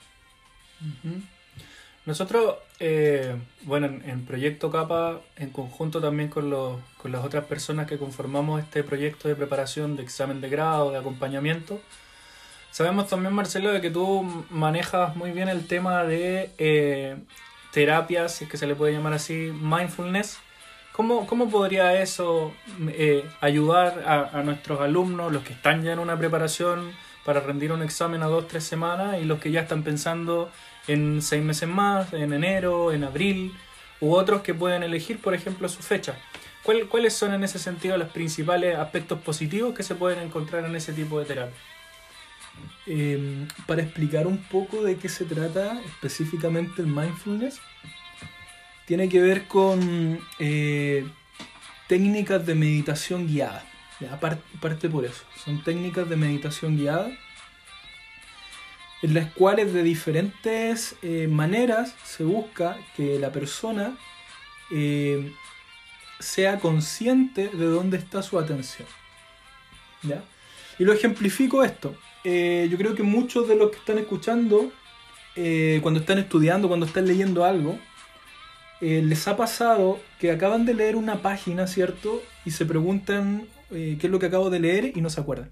Nosotros, 2.07 2.57
eh, 2.79 3.37
bueno, 3.63 3.87
en, 3.87 4.25
Proyecto 4.25 4.71
Capa, 4.71 5.21
en 5.37 5.51
conjunto 5.51 6.01
también 6.01 6.31
con, 6.31 6.49
los, 6.49 6.79
con 6.97 7.13
las 7.13 7.25
otras 7.25 7.45
personas 7.45 7.87
que 7.87 7.99
conformamos 7.99 8.63
este 8.63 8.83
proyecto 8.83 9.29
de 9.29 9.37
preparación 9.37 9.97
de 9.97 10.03
examen 10.03 10.41
de 10.41 10.49
grado, 10.49 10.91
de 10.91 10.99
acompañamiento, 10.99 11.81
sabemos 12.71 13.09
también, 13.09 13.35
Marcelo, 13.35 13.71
de 13.71 13.81
que 13.81 13.91
tú 13.91 14.23
manejas 14.49 15.15
muy 15.15 15.31
bien 15.33 15.49
el 15.49 15.67
tema 15.67 16.05
de 16.05 16.51
eh, 16.57 17.17
terapias, 17.73 18.35
si 18.35 18.45
es 18.45 18.51
que 18.51 18.57
se 18.57 18.67
le 18.67 18.75
puede 18.75 18.95
llamar 18.95 19.13
así, 19.13 19.53
mindfulness. 19.61 20.39
¿Cómo, 20.93 21.27
cómo 21.27 21.49
podría 21.49 22.01
eso 22.01 22.53
eh, 22.89 23.25
ayudar 23.41 24.03
a, 24.07 24.39
a 24.39 24.43
nuestros 24.43 24.81
alumnos, 24.81 25.33
los 25.33 25.45
que 25.45 25.53
están 25.53 25.83
ya 25.85 25.93
en 25.93 25.99
una 25.99 26.19
preparación? 26.19 26.93
Para 27.25 27.41
rendir 27.41 27.73
un 27.73 27.83
examen 27.83 28.23
a 28.23 28.27
dos, 28.27 28.49
tres 28.49 28.65
semanas 28.65 29.19
y 29.21 29.25
los 29.25 29.41
que 29.41 29.51
ya 29.51 29.61
están 29.61 29.83
pensando 29.83 30.51
en 30.87 31.23
seis 31.23 31.43
meses 31.43 31.69
más, 31.69 32.13
en 32.13 32.33
enero, 32.33 32.93
en 32.93 33.05
abril, 33.05 33.53
u 34.01 34.15
otros 34.15 34.43
que 34.43 34.55
pueden 34.55 34.83
elegir, 34.83 35.21
por 35.21 35.35
ejemplo, 35.35 35.69
su 35.69 35.83
fecha. 35.83 36.17
¿Cuáles 36.63 37.15
son 37.15 37.35
en 37.35 37.45
ese 37.45 37.59
sentido 37.59 37.97
los 37.97 38.11
principales 38.11 38.79
aspectos 38.79 39.21
positivos 39.21 39.75
que 39.75 39.83
se 39.83 39.95
pueden 39.95 40.21
encontrar 40.21 40.65
en 40.65 40.77
ese 40.77 40.93
tipo 40.93 41.19
de 41.19 41.25
terapia? 41.25 41.57
Em, 42.87 43.47
para 43.67 43.83
explicar 43.83 44.27
un 44.27 44.39
poco 44.39 44.83
de 44.83 44.97
qué 44.97 45.09
se 45.09 45.25
trata 45.25 45.81
específicamente 45.87 46.83
el 46.83 46.89
mindfulness, 46.89 47.61
tiene 48.87 49.09
que 49.09 49.21
ver 49.21 49.47
con 49.47 50.19
eh, 50.39 51.07
técnicas 51.87 52.45
de 52.45 52.55
meditación 52.55 53.27
guiada. 53.27 53.65
Aparte 54.09 54.89
por 54.89 55.05
eso, 55.05 55.25
son 55.45 55.63
técnicas 55.63 56.09
de 56.09 56.17
meditación 56.17 56.77
guiada 56.77 57.11
en 59.03 59.15
las 59.15 59.31
cuales 59.33 59.73
de 59.73 59.83
diferentes 59.83 60.97
eh, 61.03 61.27
maneras 61.29 61.95
se 62.05 62.25
busca 62.25 62.77
que 62.97 63.19
la 63.19 63.33
persona 63.33 63.97
eh, 64.71 65.33
sea 66.19 66.59
consciente 66.59 67.49
de 67.49 67.67
dónde 67.67 67.97
está 67.97 68.23
su 68.23 68.39
atención. 68.39 68.87
Y 70.79 70.85
lo 70.85 70.93
ejemplifico 70.93 71.63
esto. 71.63 71.95
Eh, 72.25 72.69
yo 72.71 72.77
creo 72.77 72.95
que 72.95 73.03
muchos 73.03 73.49
de 73.49 73.57
los 73.57 73.71
que 73.71 73.79
están 73.79 73.99
escuchando, 73.99 74.71
cuando 75.81 76.01
están 76.01 76.19
estudiando, 76.19 76.69
cuando 76.69 76.85
están 76.85 77.07
leyendo 77.07 77.45
algo, 77.45 77.79
les 78.81 79.27
ha 79.29 79.37
pasado 79.39 79.99
que 80.19 80.31
acaban 80.31 80.67
de 80.67 80.75
leer 80.75 80.97
una 80.97 81.23
página, 81.23 81.67
¿cierto? 81.67 82.23
Y 82.45 82.51
se 82.51 82.67
preguntan, 82.67 83.47
eh, 83.71 83.99
qué 84.01 84.07
es 84.07 84.11
lo 84.11 84.19
que 84.19 84.27
acabo 84.27 84.51
de 84.51 84.61
leer 84.61 84.97
y 84.97 85.01
no 85.01 85.11
se 85.11 85.21
acuerdan. 85.21 85.51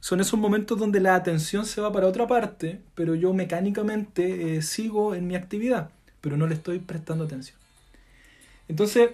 Son 0.00 0.20
esos 0.20 0.38
momentos 0.38 0.78
donde 0.78 1.00
la 1.00 1.14
atención 1.14 1.64
se 1.64 1.80
va 1.80 1.92
para 1.92 2.06
otra 2.06 2.26
parte, 2.26 2.80
pero 2.94 3.14
yo 3.14 3.32
mecánicamente 3.32 4.56
eh, 4.56 4.62
sigo 4.62 5.14
en 5.14 5.26
mi 5.26 5.34
actividad, 5.34 5.90
pero 6.20 6.36
no 6.36 6.46
le 6.46 6.54
estoy 6.54 6.78
prestando 6.78 7.24
atención. 7.24 7.56
Entonces, 8.68 9.10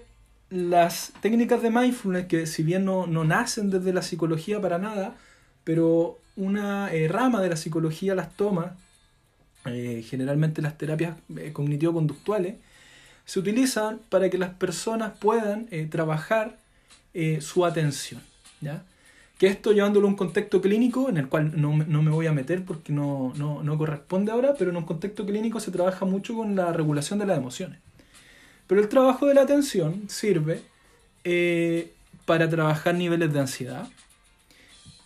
las 0.50 1.12
técnicas 1.20 1.62
de 1.62 1.70
mindfulness, 1.70 2.26
que 2.26 2.46
si 2.46 2.62
bien 2.62 2.84
no, 2.84 3.06
nacen 3.06 3.70
desde 3.70 3.92
la 3.92 4.02
psicología 4.02 4.60
para 4.60 4.78
nada, 4.78 5.16
pero 5.64 6.18
una 6.36 6.92
eh, 6.92 7.08
rama 7.08 7.40
de 7.40 7.50
la 7.50 7.56
psicología 7.56 8.14
las 8.14 8.36
toma, 8.36 8.76
generalmente 9.64 10.62
las 10.62 10.78
terapias 10.78 11.16
cognitivo-conductuales, 11.52 12.56
se 13.26 13.38
utilizan 13.38 14.00
para 14.08 14.30
que 14.30 14.38
las 14.38 14.54
personas 14.54 15.12
puedan 15.18 15.68
trabajar 15.90 16.56
eh, 17.14 17.40
su 17.40 17.64
atención. 17.64 18.20
¿ya? 18.60 18.84
Que 19.38 19.46
esto 19.46 19.72
llevándolo 19.72 20.06
a 20.06 20.10
un 20.10 20.16
contexto 20.16 20.60
clínico, 20.60 21.08
en 21.08 21.16
el 21.16 21.28
cual 21.28 21.52
no, 21.60 21.72
me 21.72 22.10
voy 22.10 22.26
a 22.26 22.32
meter 22.32 22.64
porque 22.64 22.92
no, 22.92 23.32
corresponde 23.78 24.32
ahora, 24.32 24.54
pero 24.58 24.70
en 24.70 24.76
un 24.76 24.84
contexto 24.84 25.24
clínico 25.24 25.60
se 25.60 25.70
trabaja 25.70 26.04
mucho 26.04 26.34
con 26.34 26.54
la 26.54 26.72
regulación 26.72 27.18
de 27.18 27.26
las 27.26 27.38
emociones. 27.38 27.78
Pero 28.66 28.80
el 28.80 28.88
trabajo 28.88 29.26
de 29.26 29.34
la 29.34 29.42
atención 29.42 30.04
sirve 30.08 30.62
eh, 31.24 31.92
para 32.26 32.48
trabajar 32.48 32.94
niveles 32.94 33.32
de 33.32 33.40
ansiedad, 33.40 33.88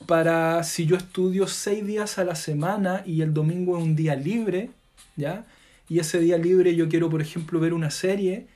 para 0.06 0.62
si 0.64 0.84
yo 0.84 0.96
estudio 0.96 1.46
seis 1.46 1.86
días 1.86 2.18
a 2.18 2.24
la 2.24 2.34
semana 2.34 3.02
y 3.06 3.22
el 3.22 3.32
domingo 3.32 3.78
es 3.78 3.84
un 3.84 3.96
día 3.96 4.16
libre, 4.16 4.70
¿ya? 5.16 5.46
Y 5.88 5.98
ese 5.98 6.18
día 6.18 6.36
libre 6.38 6.74
yo 6.74 6.88
quiero, 6.88 7.08
por 7.08 7.22
ejemplo, 7.22 7.60
ver 7.60 7.72
una 7.72 7.90
serie 7.90 8.46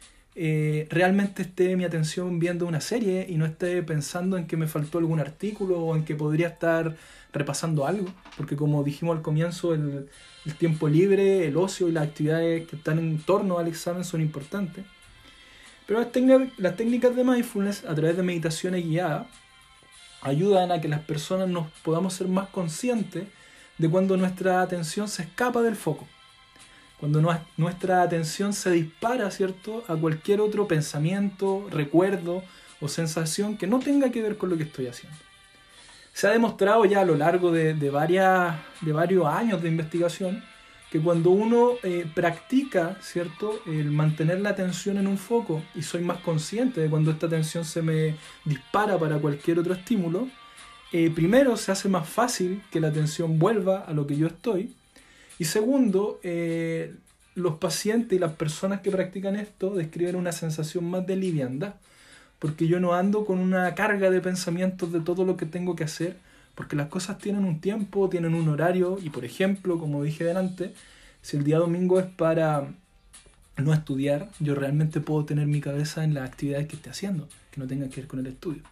eh, 0.40 0.86
realmente 0.88 1.42
esté 1.42 1.74
mi 1.74 1.82
atención 1.82 2.38
viendo 2.38 2.64
una 2.64 2.80
serie 2.80 3.26
y 3.28 3.34
no 3.34 3.44
esté 3.44 3.82
pensando 3.82 4.36
en 4.36 4.46
que 4.46 4.56
me 4.56 4.68
faltó 4.68 4.98
algún 4.98 5.18
artículo 5.18 5.80
o 5.80 5.96
en 5.96 6.04
que 6.04 6.14
podría 6.14 6.46
estar 6.46 6.94
repasando 7.32 7.88
algo, 7.88 8.06
porque 8.36 8.54
como 8.54 8.84
dijimos 8.84 9.16
al 9.16 9.22
comienzo, 9.22 9.74
el, 9.74 10.08
tiempo 10.56 10.88
libre, 10.88 11.48
el 11.48 11.56
ocio 11.56 11.88
y 11.88 11.92
las 11.92 12.06
actividades 12.06 12.68
que 12.68 12.76
están 12.76 13.00
en 13.00 13.18
torno 13.18 13.58
al 13.58 13.66
examen 13.66 14.04
son 14.04 14.20
importantes. 14.20 14.84
Pero 15.88 15.98
las, 16.00 16.08
las 16.56 16.76
técnicas 16.76 17.16
de 17.16 17.24
mindfulness 17.24 17.84
a 17.84 17.94
través 17.96 18.16
de 18.16 18.22
meditaciones 18.22 18.84
guiadas 18.84 19.26
ayudan 20.22 20.70
a 20.70 20.80
que 20.80 20.86
las 20.86 21.00
personas 21.00 21.48
nos 21.48 21.66
podamos 21.82 22.14
ser 22.14 22.28
más 22.28 22.48
conscientes 22.50 23.24
de 23.76 23.90
cuando 23.90 24.16
nuestra 24.16 24.62
atención 24.62 25.08
se 25.08 25.22
escapa 25.22 25.62
del 25.62 25.74
foco 25.74 26.06
cuando 26.98 27.22
nuestra 27.56 28.02
atención 28.02 28.52
se 28.52 28.70
dispara, 28.70 29.30
¿cierto?, 29.30 29.84
a 29.88 29.94
cualquier 29.94 30.40
otro 30.40 30.66
pensamiento, 30.66 31.66
recuerdo 31.70 32.42
o 32.80 32.88
sensación 32.88 33.56
que 33.56 33.66
no 33.66 33.78
tenga 33.78 34.10
que 34.10 34.22
ver 34.22 34.36
con 34.36 34.50
lo 34.50 34.56
que 34.56 34.64
estoy 34.64 34.88
haciendo. 34.88 35.18
Se 36.12 36.26
ha 36.26 36.30
demostrado 36.30 36.84
ya 36.84 37.02
a 37.02 37.04
lo 37.04 37.14
largo 37.14 37.52
de, 37.52 37.90
varias, 37.90 38.56
de 38.80 38.92
varios 38.92 39.26
años 39.26 39.62
de 39.62 39.68
investigación 39.68 40.42
que 40.90 41.00
cuando 41.00 41.30
uno 41.30 41.72
eh, 41.82 42.06
practica, 42.12 42.96
¿cierto? 43.00 43.60
El 43.66 43.90
mantener 43.90 44.40
la 44.40 44.50
atención 44.50 44.96
en 44.96 45.06
un 45.06 45.18
foco 45.18 45.62
y 45.74 45.82
soy 45.82 46.02
más 46.02 46.18
consciente 46.18 46.80
de 46.80 46.88
cuando 46.88 47.10
esta 47.10 47.26
atención 47.26 47.64
se 47.64 47.82
me 47.82 48.16
dispara 48.44 48.98
para 48.98 49.18
cualquier 49.18 49.58
otro 49.58 49.74
estímulo, 49.74 50.28
eh, 50.90 51.10
primero 51.14 51.56
se 51.56 51.70
hace 51.70 51.88
más 51.88 52.08
fácil 52.08 52.62
que 52.70 52.80
la 52.80 52.88
atención 52.88 53.38
vuelva 53.38 53.80
a 53.80 53.92
lo 53.92 54.06
que 54.06 54.16
yo 54.16 54.26
estoy. 54.26 54.72
Y 55.38 55.44
segundo, 55.44 56.20
eh, 56.22 56.94
los 57.34 57.58
pacientes 57.58 58.16
y 58.16 58.18
las 58.18 58.32
personas 58.32 58.80
que 58.80 58.90
practican 58.90 59.36
esto 59.36 59.70
describen 59.70 60.16
una 60.16 60.32
sensación 60.32 60.84
más 60.90 61.06
de 61.06 61.16
liviandad, 61.16 61.74
porque 62.38 62.66
yo 62.66 62.80
no 62.80 62.94
ando 62.94 63.24
con 63.24 63.38
una 63.38 63.74
carga 63.74 64.10
de 64.10 64.20
pensamientos 64.20 64.92
de 64.92 65.00
todo 65.00 65.24
lo 65.24 65.36
que 65.36 65.46
tengo 65.46 65.76
que 65.76 65.84
hacer, 65.84 66.16
porque 66.54 66.76
las 66.76 66.88
cosas 66.88 67.18
tienen 67.18 67.44
un 67.44 67.60
tiempo, 67.60 68.08
tienen 68.08 68.34
un 68.34 68.48
horario, 68.48 68.98
y 69.02 69.10
por 69.10 69.24
ejemplo, 69.24 69.78
como 69.78 70.02
dije 70.02 70.24
delante, 70.24 70.72
si 71.22 71.36
el 71.36 71.44
día 71.44 71.58
domingo 71.58 72.00
es 72.00 72.06
para 72.06 72.68
no 73.56 73.72
estudiar, 73.72 74.28
yo 74.40 74.54
realmente 74.54 75.00
puedo 75.00 75.24
tener 75.24 75.46
mi 75.46 75.60
cabeza 75.60 76.04
en 76.04 76.14
las 76.14 76.28
actividades 76.28 76.66
que 76.66 76.76
esté 76.76 76.90
haciendo, 76.90 77.28
que 77.50 77.60
no 77.60 77.66
tengan 77.66 77.90
que 77.90 78.00
ver 78.00 78.08
con 78.08 78.20
el 78.20 78.26
estudio. 78.26 78.62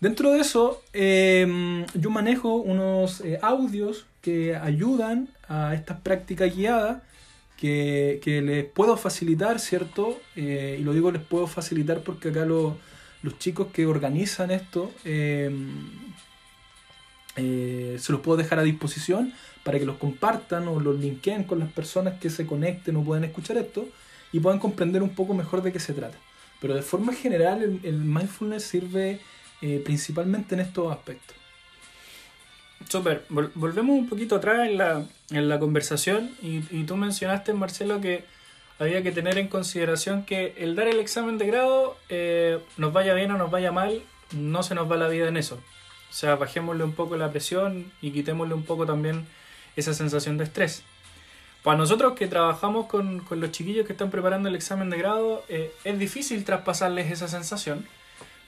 Dentro 0.00 0.32
de 0.32 0.40
eso, 0.40 0.82
em, 0.92 1.86
yo 1.94 2.10
manejo 2.10 2.56
unos 2.56 3.20
eh, 3.20 3.38
audios 3.40 4.06
que 4.22 4.56
ayudan 4.56 5.28
a 5.48 5.74
estas 5.74 6.00
prácticas 6.00 6.54
guiadas 6.56 7.02
que, 7.62 8.42
les 8.44 8.64
puedo 8.64 8.96
facilitar, 8.96 9.60
¿cierto? 9.60 10.20
Eh, 10.34 10.78
y 10.80 10.82
lo 10.82 10.92
digo 10.92 11.12
les 11.12 11.22
puedo 11.22 11.46
facilitar 11.46 12.00
porque 12.02 12.30
acá 12.30 12.44
los 12.44 13.38
chicos 13.38 13.68
que 13.72 13.86
organizan 13.86 14.50
esto 14.50 14.92
em, 15.04 15.88
eh, 17.36 17.96
se 18.00 18.12
los 18.12 18.20
puedo 18.20 18.36
dejar 18.36 18.58
a 18.58 18.62
disposición 18.62 19.32
para 19.62 19.78
que 19.78 19.86
los 19.86 19.96
compartan 19.96 20.66
o 20.66 20.80
los 20.80 20.98
linkeen 20.98 21.44
con 21.44 21.60
las 21.60 21.70
personas 21.70 22.18
que 22.18 22.30
se 22.30 22.46
conecten 22.46 22.96
o 22.96 23.04
puedan 23.04 23.24
escuchar 23.24 23.56
esto 23.58 23.86
y 24.32 24.40
puedan 24.40 24.58
comprender 24.58 25.02
un 25.02 25.14
poco 25.14 25.34
mejor 25.34 25.62
de 25.62 25.72
qué 25.72 25.78
se 25.78 25.92
trata. 25.92 26.18
Pero 26.60 26.74
de 26.74 26.82
forma 26.82 27.12
general 27.12 27.62
el, 27.62 27.98
mindfulness 27.98 28.64
sirve 28.64 29.20
eh, 29.60 29.80
principalmente 29.84 30.54
en 30.54 30.62
estos 30.62 30.92
aspectos. 30.92 31.36
Super, 32.88 33.24
volvemos 33.28 33.96
un 33.96 34.08
poquito 34.08 34.36
atrás 34.36 34.68
en 34.68 34.78
la, 34.78 35.04
en 35.30 35.48
la 35.48 35.58
conversación 35.58 36.30
y, 36.42 36.60
tú 36.84 36.96
mencionaste, 36.96 37.52
Marcelo, 37.52 38.00
que 38.00 38.24
había 38.78 39.02
que 39.02 39.12
tener 39.12 39.38
en 39.38 39.48
consideración 39.48 40.24
que 40.24 40.54
el 40.58 40.74
dar 40.74 40.88
el 40.88 41.00
examen 41.00 41.38
de 41.38 41.46
grado, 41.46 41.96
eh, 42.08 42.58
nos 42.76 42.92
vaya 42.92 43.14
bien 43.14 43.30
o 43.30 43.38
nos 43.38 43.50
vaya 43.50 43.72
mal, 43.72 44.02
no 44.32 44.62
se 44.62 44.74
nos 44.74 44.90
va 44.90 44.96
la 44.96 45.08
vida 45.08 45.28
en 45.28 45.36
eso. 45.36 45.56
O 46.10 46.14
sea, 46.14 46.36
bajémosle 46.36 46.84
un 46.84 46.92
poco 46.92 47.16
la 47.16 47.30
presión 47.30 47.90
y 48.02 48.10
quitémosle 48.10 48.54
un 48.54 48.64
poco 48.64 48.84
también 48.86 49.26
esa 49.76 49.94
sensación 49.94 50.36
de 50.36 50.44
estrés. 50.44 50.82
Para 51.62 51.78
nosotros 51.78 52.14
que 52.14 52.26
trabajamos 52.26 52.86
con, 52.86 53.20
con 53.20 53.40
los 53.40 53.52
chiquillos 53.52 53.86
que 53.86 53.92
están 53.92 54.10
preparando 54.10 54.48
el 54.48 54.56
examen 54.56 54.90
de 54.90 54.98
grado, 54.98 55.44
eh, 55.48 55.72
es 55.84 55.98
difícil 55.98 56.44
traspasarles 56.44 57.10
esa 57.10 57.28
sensación. 57.28 57.86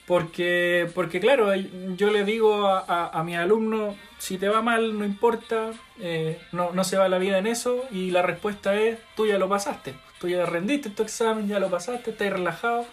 Porque, 0.06 0.90
porque 0.94 1.18
claro, 1.18 1.54
yo 1.54 2.10
le 2.10 2.24
digo 2.24 2.66
a, 2.66 3.08
a, 3.08 3.24
mi 3.24 3.36
alumno, 3.36 3.96
si 4.18 4.36
te 4.36 4.48
va 4.48 4.60
mal, 4.60 4.98
no 4.98 5.04
importa, 5.04 5.70
eh, 5.98 6.38
no, 6.52 6.72
no 6.72 6.84
se 6.84 6.98
va 6.98 7.08
la 7.08 7.18
vida 7.18 7.38
en 7.38 7.46
eso, 7.46 7.84
y 7.90 8.10
la 8.10 8.20
respuesta 8.20 8.74
es, 8.78 8.98
tú 9.16 9.26
ya 9.26 9.38
lo 9.38 9.48
pasaste, 9.48 9.94
tú 10.20 10.28
ya 10.28 10.44
rendiste 10.44 10.90
tu 10.90 11.02
examen, 11.02 11.48
ya 11.48 11.58
lo 11.58 11.70
pasaste, 11.70 12.10
estás 12.10 12.30
relajado. 12.30 12.84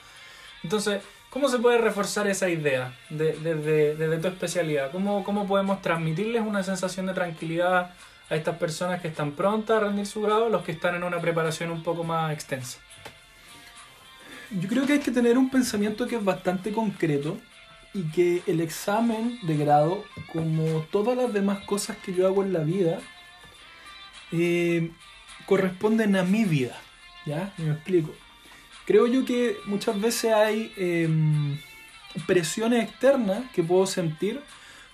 Entonces, 0.64 1.02
¿Cómo 1.32 1.48
se 1.48 1.60
puede 1.60 1.78
reforzar 1.78 2.28
esa 2.28 2.50
idea 2.50 2.94
desde, 3.10 4.18
tu 4.18 4.28
especialidad? 4.28 4.92
¿Cómo, 4.92 5.24
¿Cómo 5.24 5.48
podemos 5.48 5.82
transmitirles 5.82 6.42
una 6.42 6.62
sensación 6.62 7.06
de 7.06 7.14
tranquilidad 7.14 7.92
a 8.30 8.36
estas 8.36 8.58
personas 8.58 9.02
que 9.02 9.08
están 9.08 9.32
prontas 9.32 9.78
a 9.78 9.86
rendir 9.86 10.06
su 10.06 10.22
grado, 10.22 10.50
los 10.50 10.64
que 10.64 10.74
están 10.74 10.94
en 10.96 11.04
una 11.04 11.22
preparación 11.22 11.72
un 11.72 11.84
poco 11.84 12.04
más 12.04 12.34
extensa? 12.34 12.80
Yo 14.60 14.68
creo 14.68 14.86
que 14.86 14.94
hay 14.94 15.00
que 15.00 15.12
tener 15.12 15.38
un 15.38 15.50
pensamiento 15.50 16.08
que 16.08 16.18
es 16.18 16.24
bastante 16.24 16.72
concreto 16.72 17.38
y 17.94 18.04
que 18.12 18.42
el 18.48 18.62
examen 18.62 19.40
de 19.44 19.58
grado, 19.58 20.04
como 20.32 20.82
todas 20.92 21.18
las 21.18 21.34
demás 21.34 21.60
cosas 21.66 21.98
que 21.98 22.14
yo 22.14 22.28
hago 22.28 22.44
en 22.44 22.54
la 22.54 22.60
vida, 22.60 23.00
eh, 24.32 24.92
corresponden 25.46 26.16
a 26.16 26.24
mi 26.24 26.46
vida. 26.46 26.80
¿Ya? 27.26 27.54
Me 27.58 27.72
explico 27.72 28.14
creo 28.92 29.08
yo 29.08 29.24
que 29.24 29.58
muchas 29.68 30.00
veces 30.02 30.34
hay 30.34 30.74
em, 30.76 31.58
presiones 32.28 32.84
externas 32.84 33.44
que 33.54 33.64
puedo 33.64 33.86
sentir 33.86 34.42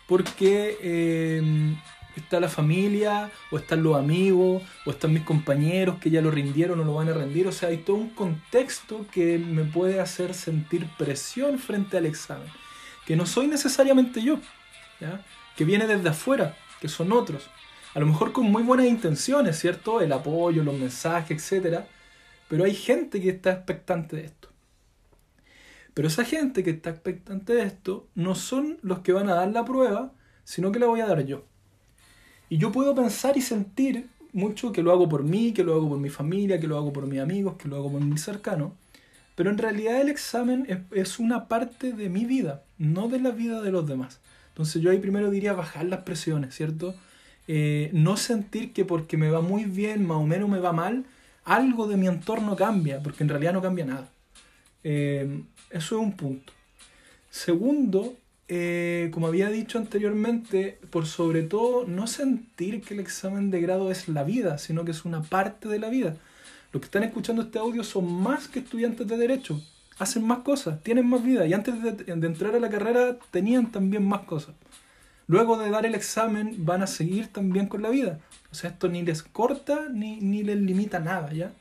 porque 0.07 0.77
em, 0.81 1.75
está 2.19 2.39
la 2.39 2.49
familia, 2.49 3.31
o 3.51 3.57
están 3.57 3.83
los 3.83 3.95
amigos, 3.95 4.63
o 4.85 4.91
están 4.91 5.13
mis 5.13 5.23
compañeros 5.23 5.97
que 5.99 6.09
ya 6.09 6.21
lo 6.21 6.31
rindieron 6.31 6.79
o 6.79 6.83
lo 6.83 6.95
van 6.95 7.09
a 7.09 7.13
rendir. 7.13 7.47
O 7.47 7.51
sea, 7.51 7.69
hay 7.69 7.77
todo 7.77 7.97
un 7.97 8.09
contexto 8.09 9.05
que 9.11 9.37
me 9.37 9.63
puede 9.63 9.99
hacer 9.99 10.33
sentir 10.33 10.87
presión 10.97 11.59
frente 11.59 11.97
al 11.97 12.05
examen, 12.05 12.49
que 13.05 13.15
no 13.15 13.25
soy 13.25 13.47
necesariamente 13.47 14.21
yo, 14.21 14.39
que 15.55 15.65
viene 15.65 15.87
desde 15.87 16.09
afuera, 16.09 16.55
que 16.81 16.87
son 16.87 17.11
otros. 17.11 17.49
A 17.93 17.99
lo 17.99 18.05
mejor 18.05 18.31
con 18.31 18.51
muy 18.51 18.63
buenas 18.63 18.85
intenciones, 18.85 19.59
¿cierto? 19.59 20.01
El 20.01 20.11
apoyo, 20.11 20.63
los 20.63 20.75
mensajes, 20.75 21.37
etcétera 21.37 21.87
pero 22.47 22.63
hay 22.63 22.73
gente 22.73 23.21
que 23.21 23.29
está 23.29 23.51
expectante 23.51 24.15
de 24.15 24.25
esto. 24.25 24.49
Pero 25.93 26.07
esa 26.07 26.23
gente 26.23 26.63
que 26.63 26.71
está 26.71 26.91
expectante 26.91 27.53
de 27.53 27.63
esto 27.63 28.07
no 28.15 28.35
son 28.35 28.77
los 28.81 28.99
que 28.99 29.11
van 29.11 29.29
a 29.29 29.35
dar 29.35 29.49
la 29.49 29.65
prueba, 29.65 30.13
sino 30.43 30.71
que 30.71 30.79
la 30.79 30.85
voy 30.85 31.01
a 31.01 31.07
dar 31.07 31.25
yo. 31.25 31.45
Y 32.49 32.57
yo 32.57 32.71
puedo 32.71 32.95
pensar 32.95 33.37
y 33.37 33.41
sentir 33.41 34.07
mucho 34.33 34.71
que 34.71 34.83
lo 34.83 34.91
hago 34.91 35.09
por 35.09 35.23
mí, 35.23 35.53
que 35.53 35.63
lo 35.63 35.73
hago 35.73 35.89
por 35.89 35.99
mi 35.99 36.09
familia, 36.09 36.59
que 36.59 36.67
lo 36.67 36.77
hago 36.77 36.93
por 36.93 37.07
mis 37.07 37.19
amigos, 37.19 37.55
que 37.57 37.67
lo 37.67 37.77
hago 37.77 37.91
por 37.91 38.01
mis 38.01 38.21
cercanos. 38.21 38.71
Pero 39.35 39.49
en 39.49 39.57
realidad 39.57 40.01
el 40.01 40.09
examen 40.09 40.85
es, 40.91 41.19
una 41.19 41.47
parte 41.47 41.91
de 41.91 42.09
mi 42.09 42.25
vida, 42.25 42.63
no 42.77 43.07
de 43.07 43.19
la 43.19 43.31
vida 43.31 43.61
de 43.61 43.71
los 43.71 43.87
demás. 43.87 44.19
Entonces 44.49 44.81
yo 44.81 44.89
ahí 44.89 44.97
primero 44.97 45.29
diría 45.29 45.53
bajar 45.53 45.85
las 45.85 46.01
presiones, 46.01 46.55
¿cierto? 46.55 46.95
Eh, 47.47 47.89
no 47.93 48.17
sentir 48.17 48.73
que 48.73 48.83
porque 48.83 49.15
me 49.15 49.29
va 49.29 49.41
muy 49.41 49.65
bien, 49.65 50.05
más 50.05 50.17
o 50.17 50.23
menos 50.23 50.49
me 50.49 50.59
va 50.59 50.73
mal, 50.73 51.05
algo 51.43 51.87
de 51.87 51.97
mi 51.97 52.07
entorno 52.07 52.55
cambia, 52.55 53.01
porque 53.01 53.23
en 53.23 53.29
realidad 53.29 53.53
no 53.53 53.61
cambia 53.61 53.85
nada. 53.85 54.09
Eh, 54.83 55.43
eso 55.69 55.95
es 55.95 56.01
un 56.01 56.13
punto. 56.13 56.53
Segundo, 57.29 58.15
eh, 58.49 59.09
como 59.13 59.27
había 59.27 59.49
dicho 59.49 59.77
anteriormente, 59.77 60.79
por 60.89 61.05
sobre 61.05 61.43
todo 61.43 61.85
no 61.85 62.07
sentir 62.07 62.81
que 62.81 62.93
el 62.93 63.01
examen 63.01 63.51
de 63.51 63.59
grado 63.59 63.91
es 63.91 64.07
la 64.07 64.23
vida, 64.23 64.57
sino 64.57 64.85
que 64.85 64.91
es 64.91 65.03
una 65.03 65.21
parte 65.21 65.67
de 65.67 65.79
la 65.79 65.89
vida. 65.89 66.15
Los 66.71 66.81
que 66.81 66.85
están 66.85 67.03
escuchando 67.03 67.41
este 67.41 67.59
audio 67.59 67.83
son 67.83 68.11
más 68.11 68.47
que 68.47 68.59
estudiantes 68.59 69.07
de 69.07 69.17
derecho, 69.17 69.61
hacen 69.99 70.25
más 70.25 70.39
cosas, 70.39 70.81
tienen 70.81 71.07
más 71.07 71.23
vida 71.23 71.45
y 71.45 71.53
antes 71.53 71.75
de, 71.81 72.05
entrar 72.25 72.55
a 72.55 72.59
la 72.59 72.69
carrera 72.69 73.17
tenían 73.31 73.71
también 73.71 74.07
más 74.07 74.21
cosas. 74.21 74.55
Luego 75.27 75.57
de 75.57 75.69
dar 75.69 75.85
el 75.85 75.95
examen 75.95 76.65
van 76.65 76.83
a 76.83 76.87
seguir 76.87 77.27
también 77.27 77.67
con 77.67 77.81
la 77.81 77.89
vida. 77.89 78.19
Esto 78.63 78.87
ni 78.87 79.03
les 79.03 79.23
corta 79.23 79.87
ni, 79.91 80.21
ni 80.21 80.43
les 80.43 80.57
limita 80.57 80.99
nada, 80.99 81.33
¿ya? 81.33 81.51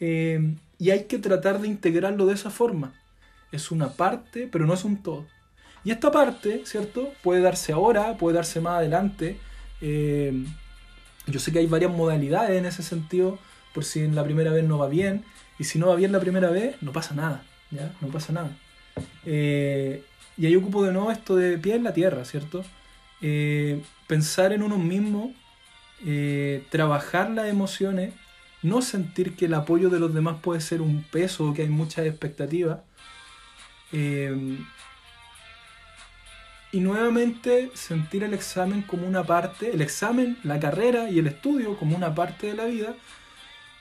Eh, 0.00 0.54
y 0.78 0.90
hay 0.90 1.04
que 1.04 1.18
tratar 1.18 1.60
de 1.60 1.68
integrarlo 1.68 2.26
de 2.26 2.34
esa 2.34 2.50
forma. 2.50 2.92
Es 3.52 3.70
una 3.70 3.94
parte, 3.94 4.48
pero 4.52 4.66
no 4.66 4.74
es 4.74 4.84
un 4.84 5.02
todo. 5.02 5.26
Y 5.84 5.90
esta 5.90 6.10
parte, 6.10 6.62
¿cierto? 6.64 7.12
Puede 7.22 7.40
darse 7.40 7.72
ahora, 7.72 8.16
puede 8.16 8.36
darse 8.36 8.60
más 8.60 8.78
adelante. 8.78 9.38
Eh, 9.80 10.44
yo 11.26 11.40
sé 11.40 11.52
que 11.52 11.60
hay 11.60 11.66
varias 11.66 11.92
modalidades 11.92 12.58
en 12.58 12.66
ese 12.66 12.82
sentido, 12.82 13.38
por 13.72 13.84
si 13.84 14.00
en 14.00 14.14
la 14.14 14.24
primera 14.24 14.52
vez 14.52 14.64
no 14.64 14.78
va 14.78 14.88
bien. 14.88 15.24
Y 15.58 15.64
si 15.64 15.78
no 15.78 15.88
va 15.88 15.96
bien 15.96 16.12
la 16.12 16.20
primera 16.20 16.50
vez, 16.50 16.76
no 16.80 16.92
pasa 16.92 17.14
nada, 17.14 17.42
¿ya? 17.70 17.92
No 18.00 18.08
pasa 18.08 18.32
nada. 18.32 18.50
Eh, 19.24 20.02
y 20.36 20.46
ahí 20.46 20.56
ocupo 20.56 20.84
de 20.84 20.92
nuevo 20.92 21.10
esto 21.10 21.36
de 21.36 21.58
pie 21.58 21.74
en 21.76 21.84
la 21.84 21.92
tierra, 21.92 22.24
¿cierto? 22.24 22.64
pensar 24.06 24.54
en 24.54 24.62
uno 24.62 24.78
mismo 24.78 25.34
eh, 26.06 26.64
trabajar 26.70 27.30
las 27.30 27.48
emociones, 27.48 28.14
no 28.62 28.80
sentir 28.80 29.36
que 29.36 29.44
el 29.46 29.54
apoyo 29.54 29.90
de 29.90 30.00
los 30.00 30.14
demás 30.14 30.38
puede 30.40 30.60
ser 30.62 30.80
un 30.80 31.02
peso 31.02 31.46
o 31.46 31.54
que 31.54 31.62
hay 31.62 31.68
muchas 31.68 32.06
expectativas. 32.06 32.80
Eh, 33.92 34.58
y 36.72 36.80
nuevamente 36.80 37.70
sentir 37.74 38.22
el 38.22 38.34
examen 38.34 38.82
como 38.82 39.06
una 39.06 39.24
parte, 39.24 39.70
el 39.72 39.80
examen, 39.80 40.38
la 40.44 40.60
carrera 40.60 41.10
y 41.10 41.18
el 41.18 41.26
estudio 41.26 41.76
como 41.76 41.96
una 41.96 42.14
parte 42.14 42.48
de 42.48 42.54
la 42.54 42.66
vida, 42.66 42.94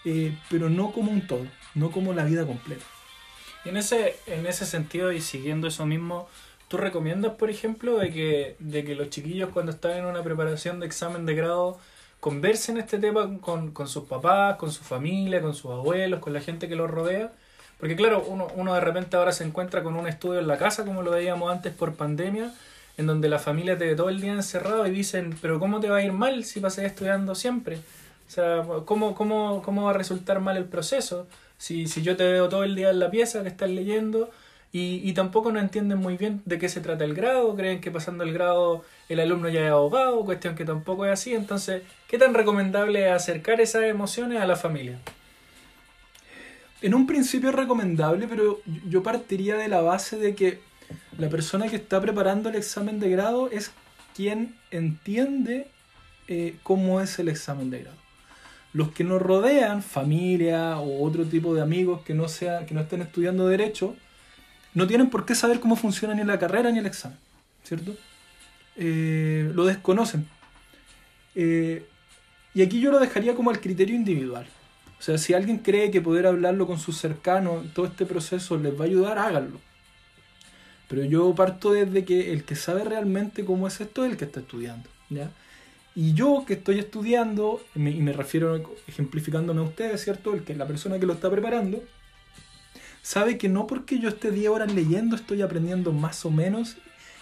eh, 0.05 0.35
pero 0.49 0.69
no 0.69 0.91
como 0.91 1.11
un 1.11 1.27
todo, 1.27 1.45
no 1.75 1.91
como 1.91 2.13
la 2.13 2.23
vida 2.23 2.45
completa. 2.45 2.85
En 3.65 3.77
ese, 3.77 4.15
en 4.25 4.45
ese 4.47 4.65
sentido 4.65 5.11
y 5.11 5.21
siguiendo 5.21 5.67
eso 5.67 5.85
mismo, 5.85 6.27
¿tú 6.67 6.77
recomiendas, 6.77 7.33
por 7.33 7.49
ejemplo, 7.49 7.97
de 7.97 8.11
que, 8.11 8.55
de 8.59 8.83
que 8.83 8.95
los 8.95 9.09
chiquillos 9.09 9.49
cuando 9.53 9.71
están 9.71 9.97
en 9.97 10.05
una 10.05 10.23
preparación 10.23 10.79
de 10.79 10.87
examen 10.87 11.25
de 11.25 11.35
grado 11.35 11.79
conversen 12.19 12.77
este 12.77 12.97
tema 12.97 13.39
con, 13.39 13.71
con, 13.71 13.87
sus 13.87 14.05
papás, 14.05 14.57
con 14.57 14.71
su 14.71 14.83
familia, 14.83 15.41
con 15.41 15.53
sus 15.53 15.71
abuelos, 15.71 16.19
con 16.19 16.33
la 16.33 16.41
gente 16.41 16.67
que 16.67 16.75
los 16.75 16.89
rodea. 16.89 17.33
Porque 17.79 17.95
claro, 17.95 18.23
uno, 18.27 18.47
uno 18.55 18.73
de 18.73 18.81
repente 18.81 19.15
ahora 19.15 19.31
se 19.31 19.43
encuentra 19.43 19.83
con 19.83 19.95
un 19.95 20.07
estudio 20.07 20.39
en 20.39 20.47
la 20.47 20.57
casa, 20.57 20.85
como 20.85 21.01
lo 21.01 21.11
veíamos 21.11 21.51
antes 21.51 21.73
por 21.73 21.95
pandemia, 21.95 22.51
en 22.99 23.07
donde 23.07 23.29
la 23.29 23.39
familia 23.39 23.77
te 23.77 23.85
ve 23.85 23.95
todo 23.95 24.09
el 24.09 24.19
día 24.19 24.33
encerrado 24.33 24.85
y 24.85 24.91
dicen, 24.91 25.33
pero 25.41 25.57
¿cómo 25.57 25.79
te 25.79 25.89
va 25.89 25.97
a 25.99 26.03
ir 26.03 26.11
mal 26.11 26.43
si 26.43 26.59
pasas 26.59 26.83
estudiando 26.83 27.33
siempre? 27.33 27.77
O 28.27 28.29
sea, 28.29 28.61
¿cómo, 28.83 29.15
cómo, 29.15 29.61
cómo 29.63 29.85
va 29.85 29.91
a 29.91 29.93
resultar 29.93 30.41
mal 30.41 30.57
el 30.57 30.65
proceso? 30.65 31.25
Si, 31.57 31.87
si 31.87 32.01
yo 32.01 32.17
te 32.17 32.25
veo 32.25 32.49
todo 32.49 32.65
el 32.65 32.75
día 32.75 32.89
en 32.89 32.99
la 32.99 33.09
pieza 33.09 33.41
que 33.41 33.47
estás 33.47 33.69
leyendo 33.69 34.29
y, 34.73 34.95
y 35.01 35.13
tampoco 35.13 35.49
no 35.49 35.61
entienden 35.61 35.97
muy 35.97 36.17
bien 36.17 36.41
de 36.43 36.59
qué 36.59 36.67
se 36.67 36.81
trata 36.81 37.05
el 37.05 37.13
grado, 37.13 37.55
creen 37.55 37.79
que 37.79 37.89
pasando 37.89 38.25
el 38.25 38.33
grado 38.33 38.83
el 39.07 39.21
alumno 39.21 39.47
ya 39.47 39.61
es 39.65 39.71
abogado, 39.71 40.25
cuestión 40.25 40.55
que 40.55 40.65
tampoco 40.65 41.05
es 41.05 41.13
así. 41.13 41.33
Entonces, 41.33 41.83
¿qué 42.09 42.17
tan 42.17 42.33
recomendable 42.33 43.07
es 43.07 43.13
acercar 43.13 43.61
esas 43.61 43.83
emociones 43.83 44.41
a 44.41 44.45
la 44.45 44.57
familia? 44.57 44.99
En 46.81 46.93
un 46.93 47.07
principio 47.07 47.47
es 47.47 47.55
recomendable, 47.55 48.27
pero 48.27 48.59
yo 48.89 49.03
partiría 49.03 49.55
de 49.55 49.69
la 49.69 49.79
base 49.79 50.17
de 50.17 50.35
que 50.35 50.59
la 51.19 51.29
persona 51.29 51.67
que 51.67 51.75
está 51.75 51.99
preparando 51.99 52.49
el 52.49 52.55
examen 52.55 52.99
de 52.99 53.09
grado 53.09 53.49
es 53.51 53.71
quien 54.15 54.55
entiende 54.71 55.67
eh, 56.27 56.55
cómo 56.63 57.01
es 57.01 57.19
el 57.19 57.27
examen 57.27 57.69
de 57.69 57.79
grado. 57.79 57.97
Los 58.71 58.91
que 58.91 59.03
nos 59.03 59.21
rodean, 59.21 59.83
familia 59.83 60.77
o 60.79 61.03
otro 61.05 61.25
tipo 61.25 61.53
de 61.53 61.61
amigos 61.61 62.01
que 62.01 62.13
no, 62.13 62.25
que 62.25 62.73
no 62.73 62.81
estén 62.81 63.01
estudiando 63.01 63.47
derecho, 63.47 63.95
no 64.73 64.87
tienen 64.87 65.09
por 65.09 65.25
qué 65.25 65.35
saber 65.35 65.59
cómo 65.59 65.75
funciona 65.75 66.13
ni 66.13 66.23
la 66.23 66.39
carrera 66.39 66.71
ni 66.71 66.79
el 66.79 66.85
examen, 66.85 67.17
¿cierto? 67.63 67.95
Eh, 68.77 69.51
lo 69.53 69.65
desconocen. 69.65 70.25
Eh, 71.35 71.85
y 72.53 72.61
aquí 72.61 72.79
yo 72.79 72.91
lo 72.91 72.99
dejaría 72.99 73.35
como 73.35 73.49
al 73.49 73.59
criterio 73.59 73.95
individual. 73.95 74.47
O 74.99 75.01
sea, 75.01 75.17
si 75.17 75.33
alguien 75.33 75.57
cree 75.57 75.91
que 75.91 76.01
poder 76.01 76.27
hablarlo 76.27 76.65
con 76.65 76.79
sus 76.79 76.97
cercanos, 76.97 77.65
todo 77.73 77.87
este 77.87 78.05
proceso 78.05 78.57
les 78.57 78.77
va 78.79 78.85
a 78.85 78.87
ayudar, 78.87 79.17
háganlo. 79.17 79.59
Pero 80.89 81.05
yo 81.05 81.33
parto 81.35 81.71
desde 81.71 82.03
que 82.03 82.33
el 82.33 82.43
que 82.43 82.55
sabe 82.55 82.83
realmente 82.83 83.45
cómo 83.45 83.67
es 83.67 83.79
esto 83.79 84.03
es 84.03 84.11
el 84.11 84.17
que 84.17 84.25
está 84.25 84.41
estudiando. 84.41 84.89
¿ya? 85.09 85.31
Y 85.95 86.13
yo 86.13 86.43
que 86.47 86.53
estoy 86.53 86.79
estudiando, 86.79 87.61
y 87.75 87.79
me, 87.79 88.11
refiero 88.13 88.75
ejemplificándome 88.87 89.61
a 89.61 89.65
ustedes, 89.65 90.03
¿cierto? 90.03 90.33
El 90.33 90.43
que 90.43 90.55
la 90.55 90.67
persona 90.67 90.99
que 90.99 91.05
lo 91.05 91.13
está 91.13 91.29
preparando, 91.29 91.83
sabe 93.01 93.37
que 93.37 93.49
no 93.49 93.67
porque 93.67 93.99
yo 93.99 94.09
esté 94.09 94.31
10 94.31 94.49
horas 94.49 94.73
leyendo 94.73 95.15
estoy 95.15 95.41
aprendiendo 95.41 95.91
más 95.91 96.25
o 96.25 96.31
menos 96.31 96.77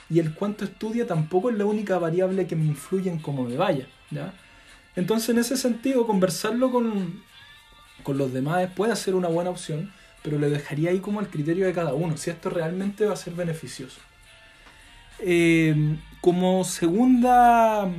y 0.10 0.20
el 0.20 0.34
cuánto 0.34 0.64
estudia 0.64 1.06
tampoco 1.06 1.50
es 1.50 1.58
la 1.58 1.66
única 1.66 1.98
variable 2.00 2.48
que 2.48 2.56
me 2.56 2.66
influye 2.66 3.10
en 3.10 3.20
cómo 3.20 3.44
me 3.44 3.58
vaya. 3.58 3.88
¿ya? 4.12 4.34
Entonces 4.96 5.30
en 5.30 5.40
ese 5.40 5.58
sentido 5.58 6.08
conversarlo 6.08 6.72
con, 6.72 7.22
con 8.04 8.18
los 8.18 8.32
demás 8.32 8.70
puede 8.76 8.96
ser 8.96 9.16
una 9.16 9.28
buena 9.28 9.50
opción, 9.50 9.92
pero 10.28 10.40
le 10.40 10.50
dejaría 10.50 10.90
ahí 10.90 11.00
como 11.00 11.22
el 11.22 11.30
criterio 11.30 11.66
de 11.66 11.72
cada 11.72 11.94
uno, 11.94 12.18
si 12.18 12.30
esto 12.30 12.50
realmente 12.50 13.06
va 13.06 13.13
a 13.13 13.16
ser 13.16 13.34
beneficioso. 13.34 14.02
Eh, 15.20 15.96
como 16.20 16.66
segunda 16.66 17.90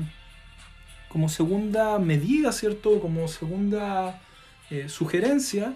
como 1.09 1.31
segunda 1.31 1.99
medida, 1.99 2.53
¿cierto? 2.53 3.01
Como 3.01 3.29
segunda 3.29 4.21
eh, 4.69 4.91
sugerencia, 4.91 5.73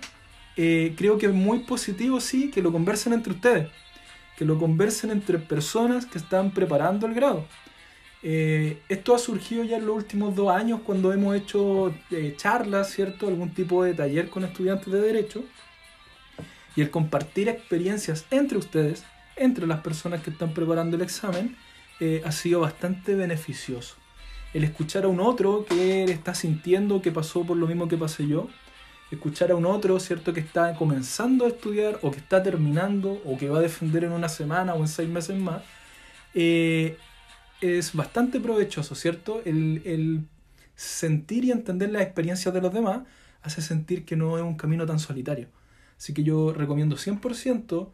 eh, 0.58 0.92
creo 0.94 1.16
que 1.16 1.24
es 1.24 1.32
muy 1.32 1.60
positivo, 1.60 2.20
sí, 2.20 2.50
que 2.50 2.60
lo 2.60 2.70
conversen 2.70 3.14
entre 3.14 3.32
ustedes, 3.32 3.70
que 4.36 4.44
lo 4.44 4.58
conversen 4.58 5.10
entre 5.10 5.38
personas 5.38 6.04
que 6.04 6.18
están 6.18 6.50
preparando 6.50 7.06
el 7.06 7.14
grado. 7.14 7.46
esto 8.22 9.14
ha 9.14 9.18
surgido 9.18 9.64
ya 9.64 9.78
en 9.78 9.86
los 9.86 9.96
últimos 9.96 10.36
dos 10.36 10.50
años 10.54 10.80
cuando 10.84 11.14
hemos 11.14 11.34
hecho 11.34 11.94
charlas, 12.36 12.90
¿cierto? 12.90 13.26
Algún 13.26 13.54
tipo 13.54 13.82
de 13.84 13.94
taller 13.94 14.28
con 14.28 14.44
estudiantes 14.44 14.92
de 14.92 15.00
derecho 15.00 15.42
y 16.76 16.82
el 16.82 16.90
compartir 16.90 17.48
experiencias 17.48 18.24
entre 18.30 18.58
ustedes, 18.58 19.04
entre 19.36 19.66
las 19.66 19.80
personas 19.80 20.22
que 20.22 20.30
están 20.30 20.54
preparando 20.54 20.96
el 20.96 21.02
examen, 21.02 21.56
eh, 22.00 22.22
ha 22.24 22.32
sido 22.32 22.60
bastante 22.60 23.14
beneficioso. 23.14 23.96
El 24.54 24.64
escuchar 24.64 25.04
a 25.04 25.08
un 25.08 25.20
otro 25.20 25.64
que 25.64 26.04
está 26.04 26.34
sintiendo 26.34 27.00
que 27.00 27.12
pasó 27.12 27.44
por 27.44 27.56
lo 27.56 27.66
mismo 27.66 27.88
que 27.88 27.96
pasé 27.96 28.26
yo, 28.26 28.48
escuchar 29.10 29.50
a 29.50 29.56
un 29.56 29.66
otro, 29.66 29.98
¿cierto? 30.00 30.32
Que 30.32 30.40
está 30.40 30.74
comenzando 30.74 31.44
a 31.44 31.48
estudiar 31.48 31.98
o 32.02 32.10
que 32.10 32.18
está 32.18 32.42
terminando 32.42 33.20
o 33.24 33.36
que 33.36 33.48
va 33.48 33.58
a 33.58 33.62
defender 33.62 34.04
en 34.04 34.12
una 34.12 34.28
semana 34.28 34.74
o 34.74 34.80
en 34.80 34.88
seis 34.88 35.08
meses 35.08 35.38
más, 35.38 35.62
eh, 36.34 36.96
es 37.60 37.94
bastante 37.94 38.40
provechoso, 38.40 38.94
¿cierto? 38.94 39.42
El, 39.44 39.82
el, 39.84 40.22
sentir 40.74 41.44
y 41.44 41.52
entender 41.52 41.90
las 41.90 42.02
experiencias 42.02 42.52
de 42.52 42.60
los 42.60 42.72
demás 42.72 43.02
hace 43.42 43.62
sentir 43.62 44.04
que 44.04 44.16
no 44.16 44.36
es 44.36 44.42
un 44.42 44.56
camino 44.56 44.86
tan 44.86 44.98
solitario. 44.98 45.48
Así 46.02 46.14
que 46.14 46.24
yo 46.24 46.52
recomiendo 46.52 46.96
100% 46.96 47.86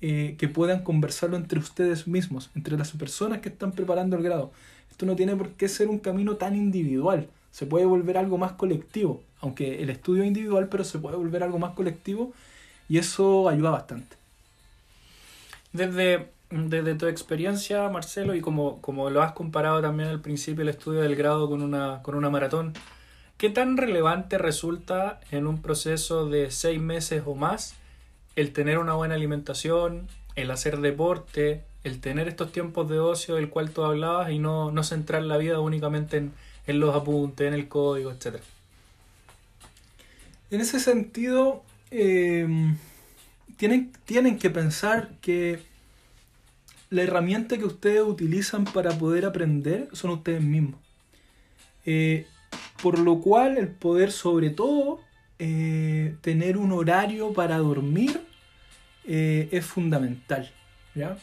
eh, 0.00 0.36
que 0.38 0.46
puedan 0.46 0.84
conversarlo 0.84 1.36
entre 1.36 1.58
ustedes 1.58 2.06
mismos, 2.06 2.48
entre 2.54 2.78
las 2.78 2.92
personas 2.92 3.40
que 3.40 3.48
están 3.48 3.72
preparando 3.72 4.16
el 4.16 4.22
grado. 4.22 4.52
Esto 4.88 5.04
no 5.04 5.16
tiene 5.16 5.34
por 5.34 5.50
qué 5.50 5.68
ser 5.68 5.88
un 5.88 5.98
camino 5.98 6.36
tan 6.36 6.54
individual, 6.54 7.26
se 7.50 7.66
puede 7.66 7.84
volver 7.84 8.18
algo 8.18 8.38
más 8.38 8.52
colectivo, 8.52 9.20
aunque 9.40 9.82
el 9.82 9.90
estudio 9.90 10.22
es 10.22 10.28
individual, 10.28 10.68
pero 10.68 10.84
se 10.84 11.00
puede 11.00 11.16
volver 11.16 11.42
algo 11.42 11.58
más 11.58 11.72
colectivo 11.72 12.32
y 12.88 12.98
eso 12.98 13.48
ayuda 13.48 13.70
bastante. 13.70 14.14
Desde, 15.72 16.28
desde 16.50 16.94
tu 16.94 17.08
experiencia, 17.08 17.88
Marcelo, 17.88 18.36
y 18.36 18.40
como, 18.40 18.80
como 18.80 19.10
lo 19.10 19.22
has 19.22 19.32
comparado 19.32 19.82
también 19.82 20.08
al 20.10 20.20
principio 20.20 20.62
el 20.62 20.68
estudio 20.68 21.00
del 21.00 21.16
grado 21.16 21.48
con 21.48 21.62
una, 21.62 22.00
con 22.04 22.14
una 22.14 22.30
maratón, 22.30 22.74
¿Qué 23.38 23.50
tan 23.50 23.76
relevante 23.76 24.38
resulta 24.38 25.20
en 25.30 25.46
un 25.46 25.60
proceso 25.60 26.26
de 26.26 26.50
seis 26.50 26.80
meses 26.80 27.22
o 27.26 27.34
más 27.34 27.74
el 28.34 28.52
tener 28.54 28.78
una 28.78 28.94
buena 28.94 29.14
alimentación, 29.14 30.08
el 30.36 30.50
hacer 30.50 30.80
deporte, 30.80 31.62
el 31.84 32.00
tener 32.00 32.28
estos 32.28 32.50
tiempos 32.50 32.88
de 32.88 32.98
ocio 32.98 33.34
del 33.34 33.50
cual 33.50 33.70
tú 33.70 33.84
hablabas 33.84 34.30
y 34.30 34.38
no, 34.38 34.70
no 34.70 34.82
centrar 34.82 35.22
la 35.22 35.36
vida 35.36 35.60
únicamente 35.60 36.16
en, 36.16 36.32
en 36.66 36.80
los 36.80 36.96
apuntes, 36.96 37.46
en 37.46 37.52
el 37.52 37.68
código, 37.68 38.10
etcétera? 38.10 38.42
En 40.50 40.62
ese 40.62 40.80
sentido, 40.80 41.62
eh, 41.90 42.48
tienen, 43.58 43.92
tienen 44.06 44.38
que 44.38 44.48
pensar 44.48 45.10
que 45.20 45.60
la 46.88 47.02
herramienta 47.02 47.58
que 47.58 47.64
ustedes 47.64 48.02
utilizan 48.02 48.64
para 48.64 48.92
poder 48.92 49.26
aprender 49.26 49.88
son 49.92 50.12
ustedes 50.12 50.42
mismos. 50.42 50.80
Eh, 51.84 52.26
por 52.82 52.98
lo 52.98 53.20
cual 53.20 53.58
el 53.58 53.68
poder 53.68 54.12
sobre 54.12 54.50
todo 54.50 55.00
eh, 55.38 56.16
tener 56.20 56.56
un 56.56 56.72
horario 56.72 57.32
para 57.32 57.58
dormir 57.58 58.20
eh, 59.04 59.48
es 59.52 59.64
fundamental. 59.64 60.50
¿ya? 60.94 61.16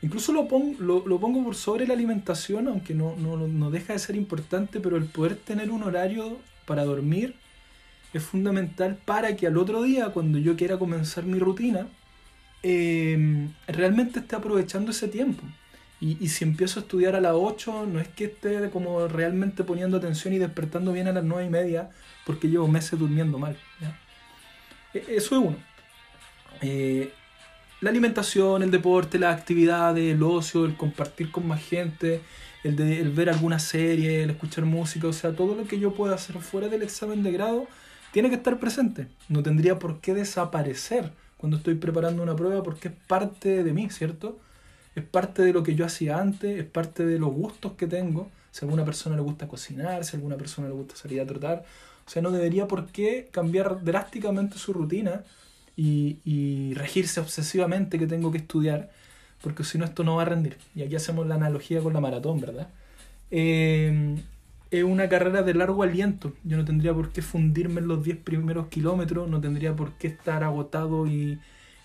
Incluso 0.00 0.32
lo, 0.32 0.48
pongo, 0.48 0.80
lo, 0.80 1.20
pongo 1.20 1.44
por 1.44 1.54
sobre 1.54 1.86
la 1.86 1.94
alimentación, 1.94 2.68
aunque 2.68 2.94
no, 2.94 3.16
no, 3.16 3.70
deja 3.70 3.92
de 3.92 3.98
ser 3.98 4.16
importante, 4.16 4.80
pero 4.80 4.96
el 4.96 5.06
poder 5.06 5.36
tener 5.36 5.70
un 5.70 5.82
horario 5.82 6.38
para 6.66 6.84
dormir 6.84 7.34
es 8.12 8.22
fundamental 8.22 8.98
para 9.04 9.36
que 9.36 9.46
al 9.46 9.58
otro 9.58 9.82
día, 9.82 10.10
cuando 10.10 10.38
yo 10.38 10.56
quiera 10.56 10.78
comenzar 10.78 11.24
mi 11.24 11.38
rutina, 11.38 11.88
eh, 12.62 13.48
realmente 13.66 14.20
esté 14.20 14.36
aprovechando 14.36 14.92
ese 14.92 15.08
tiempo. 15.08 15.42
Y, 16.00 16.28
si 16.28 16.44
empiezo 16.44 16.78
a 16.78 16.82
estudiar 16.82 17.16
a 17.16 17.20
las 17.20 17.32
8, 17.34 17.86
no 17.86 17.98
es 17.98 18.06
que 18.06 18.26
esté 18.26 18.70
como 18.70 19.08
realmente 19.08 19.64
poniendo 19.64 19.96
atención 19.96 20.32
y 20.32 20.38
despertando 20.38 20.92
bien 20.92 21.08
a 21.08 21.12
las 21.12 21.24
9 21.24 21.46
y 21.46 21.50
media, 21.50 21.90
porque 22.24 22.48
llevo 22.48 22.68
meses 22.68 22.96
durmiendo 22.96 23.36
mal. 23.36 23.56
E, 24.94 24.98
eso 25.08 25.08
es 25.08 25.32
uno. 25.32 25.56
Eh, 26.60 27.12
la 27.80 27.90
alimentación, 27.90 28.62
el 28.62 28.70
deporte, 28.70 29.18
las 29.18 29.36
actividades, 29.36 30.14
el 30.14 30.22
ocio, 30.22 30.66
el 30.66 30.76
compartir 30.76 31.32
con 31.32 31.48
más 31.48 31.64
gente, 31.64 32.20
el, 32.62 32.76
de, 32.76 33.00
el 33.00 33.10
ver 33.10 33.28
alguna 33.30 33.58
serie, 33.58 34.22
el 34.22 34.30
escuchar 34.30 34.64
música, 34.64 35.08
o 35.08 35.12
sea, 35.12 35.32
todo 35.32 35.56
lo 35.56 35.64
que 35.66 35.80
yo 35.80 35.94
pueda 35.94 36.14
hacer 36.14 36.38
fuera 36.38 36.68
del 36.68 36.82
examen 36.82 37.24
de 37.24 37.32
grado 37.32 37.66
tiene 38.12 38.28
que 38.28 38.36
estar 38.36 38.58
presente. 38.60 39.08
No 39.28 39.42
tendría 39.42 39.78
por 39.78 40.00
qué 40.00 40.14
desaparecer 40.14 41.12
cuando 41.36 41.56
estoy 41.56 41.74
preparando 41.74 42.22
una 42.22 42.36
prueba 42.36 42.62
porque 42.62 42.88
es 42.88 42.94
parte 43.06 43.62
de 43.62 43.72
mí, 43.72 43.90
¿cierto? 43.90 44.38
Es 44.98 45.04
parte 45.04 45.42
de 45.42 45.52
lo 45.52 45.62
que 45.62 45.74
yo 45.74 45.84
hacía 45.84 46.18
antes, 46.18 46.58
es 46.58 46.64
parte 46.64 47.04
de 47.06 47.18
los 47.18 47.32
gustos 47.32 47.72
que 47.72 47.86
tengo. 47.86 48.30
Si 48.50 48.64
a 48.64 48.66
alguna 48.66 48.84
persona 48.84 49.16
le 49.16 49.22
gusta 49.22 49.46
cocinar, 49.46 50.04
si 50.04 50.16
a 50.16 50.18
alguna 50.18 50.36
persona 50.36 50.68
le 50.68 50.74
gusta 50.74 50.96
salir 50.96 51.20
a 51.20 51.26
trotar. 51.26 51.64
O 52.06 52.10
sea, 52.10 52.22
no 52.22 52.30
debería 52.30 52.66
por 52.66 52.86
qué 52.86 53.28
cambiar 53.30 53.84
drásticamente 53.84 54.58
su 54.58 54.72
rutina 54.72 55.24
y, 55.76 56.74
regirse 56.74 57.20
obsesivamente 57.20 57.98
que 57.98 58.06
tengo 58.06 58.32
que 58.32 58.38
estudiar, 58.38 58.90
porque 59.42 59.62
si 59.62 59.78
no 59.78 59.84
esto 59.84 60.02
no 60.04 60.16
va 60.16 60.22
a 60.22 60.24
rendir. 60.24 60.56
Y 60.74 60.82
aquí 60.82 60.96
hacemos 60.96 61.26
la 61.26 61.36
analogía 61.36 61.80
con 61.80 61.92
la 61.92 62.00
maratón, 62.00 62.40
¿verdad? 62.40 62.68
Eh, 63.30 64.16
es 64.70 64.84
una 64.84 65.08
carrera 65.08 65.42
de 65.42 65.54
largo 65.54 65.82
aliento. 65.82 66.32
Yo 66.44 66.56
no 66.56 66.64
tendría 66.64 66.92
por 66.94 67.10
qué 67.10 67.22
fundirme 67.22 67.80
en 67.80 67.88
los 67.88 68.02
10 68.02 68.18
primeros 68.18 68.68
kilómetros, 68.68 69.28
no 69.28 69.40
tendría 69.40 69.74
por 69.76 69.92
qué 69.92 70.08
estar 70.08 70.42
agotado 70.44 71.06
y, 71.06 71.38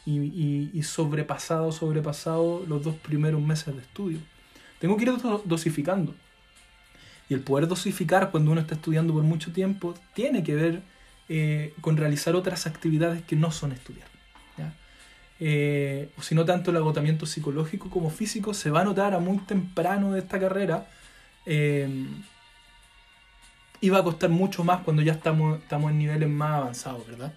y, 0.05 0.83
sobrepasado, 0.83 1.71
sobrepasado 1.71 2.63
los 2.67 2.83
dos 2.83 2.95
primeros 2.95 3.41
meses 3.41 3.73
de 3.75 3.81
estudio. 3.81 4.19
Tengo 4.79 4.97
que 4.97 5.03
ir 5.03 5.13
dosificando. 5.45 6.13
Y 7.29 7.33
el 7.33 7.41
poder 7.41 7.67
dosificar 7.67 8.31
cuando 8.31 8.51
uno 8.51 8.61
está 8.61 8.75
estudiando 8.75 9.13
por 9.13 9.23
mucho 9.23 9.53
tiempo 9.53 9.93
tiene 10.13 10.43
que 10.43 10.55
ver 10.55 10.81
eh, 11.29 11.73
con 11.79 11.95
realizar 11.95 12.35
otras 12.35 12.67
actividades 12.67 13.21
que 13.23 13.35
no 13.35 13.51
son 13.51 13.71
estudiar. 13.71 14.13
Eh, 15.39 16.09
o 16.17 16.21
si 16.21 16.35
no 16.35 16.45
tanto 16.45 16.71
el 16.71 16.77
agotamiento 16.77 17.25
psicológico 17.25 17.89
como 17.89 18.09
físico 18.09 18.53
se 18.53 18.69
va 18.69 18.79
a 18.81 18.83
notar 18.85 19.13
a 19.13 19.19
muy 19.19 19.37
temprano 19.39 20.13
de 20.13 20.19
esta 20.19 20.39
carrera. 20.39 20.87
Eh, 21.45 22.07
iba 23.81 23.99
a 23.99 24.03
costar 24.03 24.29
mucho 24.29 24.63
más 24.63 24.81
cuando 24.83 25.01
ya 25.01 25.13
estamos 25.13 25.59
en 25.69 25.97
niveles 25.97 26.29
más 26.29 26.61
avanzados, 26.61 27.05
¿verdad? 27.07 27.33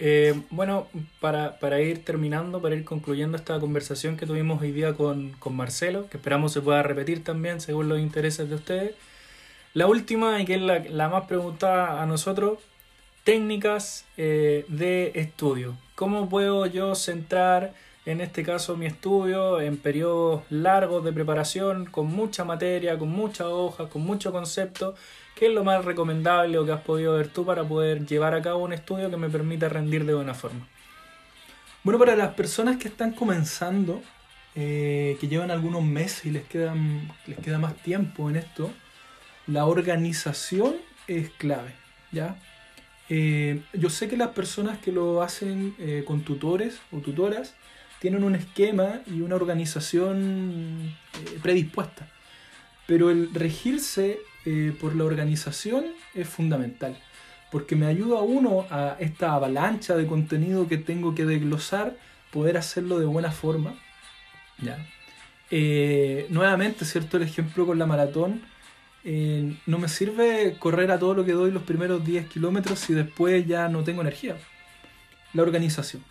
Eh, 0.00 0.40
bueno, 0.50 0.86
para, 1.20 1.58
para, 1.58 1.80
ir 1.80 2.04
terminando, 2.04 2.62
para 2.62 2.76
ir 2.76 2.84
concluyendo 2.84 3.36
esta 3.36 3.58
conversación 3.58 4.16
que 4.16 4.26
tuvimos 4.26 4.62
hoy 4.62 4.70
día 4.72 4.94
con, 4.94 5.32
con, 5.40 5.56
Marcelo, 5.56 6.08
que 6.08 6.18
esperamos 6.18 6.52
se 6.52 6.60
pueda 6.60 6.82
repetir 6.82 7.24
también 7.24 7.60
según 7.60 7.88
los 7.88 7.98
intereses 7.98 8.48
de 8.48 8.54
ustedes. 8.54 8.94
La 9.74 9.86
última, 9.86 10.40
y 10.40 10.44
que 10.44 10.54
es 10.54 10.62
la, 10.62 10.78
la 10.80 11.08
más 11.08 11.26
preguntada 11.26 12.02
a 12.02 12.06
nosotros, 12.06 12.58
técnicas 13.24 14.06
eh, 14.16 14.64
de 14.68 15.12
estudio. 15.14 15.76
¿Cómo 15.94 16.28
puedo 16.28 16.64
yo 16.66 16.94
centrar, 16.94 17.74
en 18.08 18.22
este 18.22 18.42
caso, 18.42 18.74
mi 18.74 18.86
estudio 18.86 19.60
en 19.60 19.76
periodos 19.76 20.42
largos 20.48 21.04
de 21.04 21.12
preparación, 21.12 21.84
con 21.84 22.06
mucha 22.06 22.42
materia, 22.42 22.98
con 22.98 23.10
muchas 23.10 23.48
hojas, 23.48 23.90
con 23.90 24.00
mucho 24.00 24.32
concepto? 24.32 24.94
¿Qué 25.34 25.48
es 25.48 25.52
lo 25.52 25.62
más 25.62 25.84
recomendable 25.84 26.56
o 26.56 26.64
que 26.64 26.72
has 26.72 26.80
podido 26.80 27.16
ver 27.16 27.28
tú 27.28 27.44
para 27.44 27.64
poder 27.64 28.06
llevar 28.06 28.32
a 28.32 28.40
cabo 28.40 28.64
un 28.64 28.72
estudio 28.72 29.10
que 29.10 29.18
me 29.18 29.28
permita 29.28 29.68
rendir 29.68 30.06
de 30.06 30.14
buena 30.14 30.32
forma? 30.32 30.66
Bueno, 31.84 31.98
para 31.98 32.16
las 32.16 32.32
personas 32.32 32.78
que 32.78 32.88
están 32.88 33.12
comenzando, 33.12 34.00
eh, 34.54 35.18
que 35.20 35.28
llevan 35.28 35.50
algunos 35.50 35.82
meses 35.82 36.24
y 36.24 36.30
les, 36.30 36.44
quedan, 36.44 37.12
les 37.26 37.38
queda 37.40 37.58
más 37.58 37.76
tiempo 37.76 38.30
en 38.30 38.36
esto, 38.36 38.70
la 39.46 39.66
organización 39.66 40.76
es 41.08 41.28
clave, 41.28 41.74
¿ya? 42.10 42.38
Eh, 43.10 43.60
yo 43.74 43.90
sé 43.90 44.08
que 44.08 44.16
las 44.16 44.28
personas 44.28 44.78
que 44.78 44.92
lo 44.92 45.20
hacen 45.20 45.74
eh, 45.78 46.04
con 46.06 46.22
tutores 46.22 46.78
o 46.90 47.00
tutoras 47.00 47.54
tienen 48.00 48.24
un 48.24 48.34
esquema 48.34 49.00
y 49.06 49.20
una 49.20 49.36
organización 49.36 50.96
predispuesta, 51.42 52.08
pero 52.86 53.10
el 53.10 53.32
regirse 53.34 54.18
eh, 54.46 54.72
por 54.80 54.94
la 54.94 55.04
organización 55.04 55.84
es 56.14 56.28
fundamental, 56.28 56.96
porque 57.50 57.76
me 57.76 57.86
ayuda 57.86 58.20
uno 58.20 58.66
a 58.70 58.96
esta 59.00 59.34
avalancha 59.34 59.96
de 59.96 60.06
contenido 60.06 60.68
que 60.68 60.78
tengo 60.78 61.14
que 61.14 61.24
desglosar, 61.24 61.96
poder 62.30 62.56
hacerlo 62.56 62.98
de 62.98 63.06
buena 63.06 63.32
forma. 63.32 63.74
¿ya? 64.60 64.78
Eh, 65.50 66.26
nuevamente, 66.30 66.84
¿cierto? 66.84 67.16
El 67.16 67.24
ejemplo 67.24 67.66
con 67.66 67.78
la 67.78 67.86
maratón. 67.86 68.42
Eh, 69.04 69.54
no 69.66 69.78
me 69.78 69.88
sirve 69.88 70.56
correr 70.58 70.90
a 70.90 70.98
todo 70.98 71.14
lo 71.14 71.24
que 71.24 71.32
doy 71.32 71.50
los 71.50 71.62
primeros 71.62 72.04
10 72.04 72.26
kilómetros 72.28 72.80
si 72.80 72.94
después 72.94 73.46
ya 73.46 73.68
no 73.68 73.84
tengo 73.84 74.02
energía. 74.02 74.36
La 75.32 75.42
organización. 75.42 76.02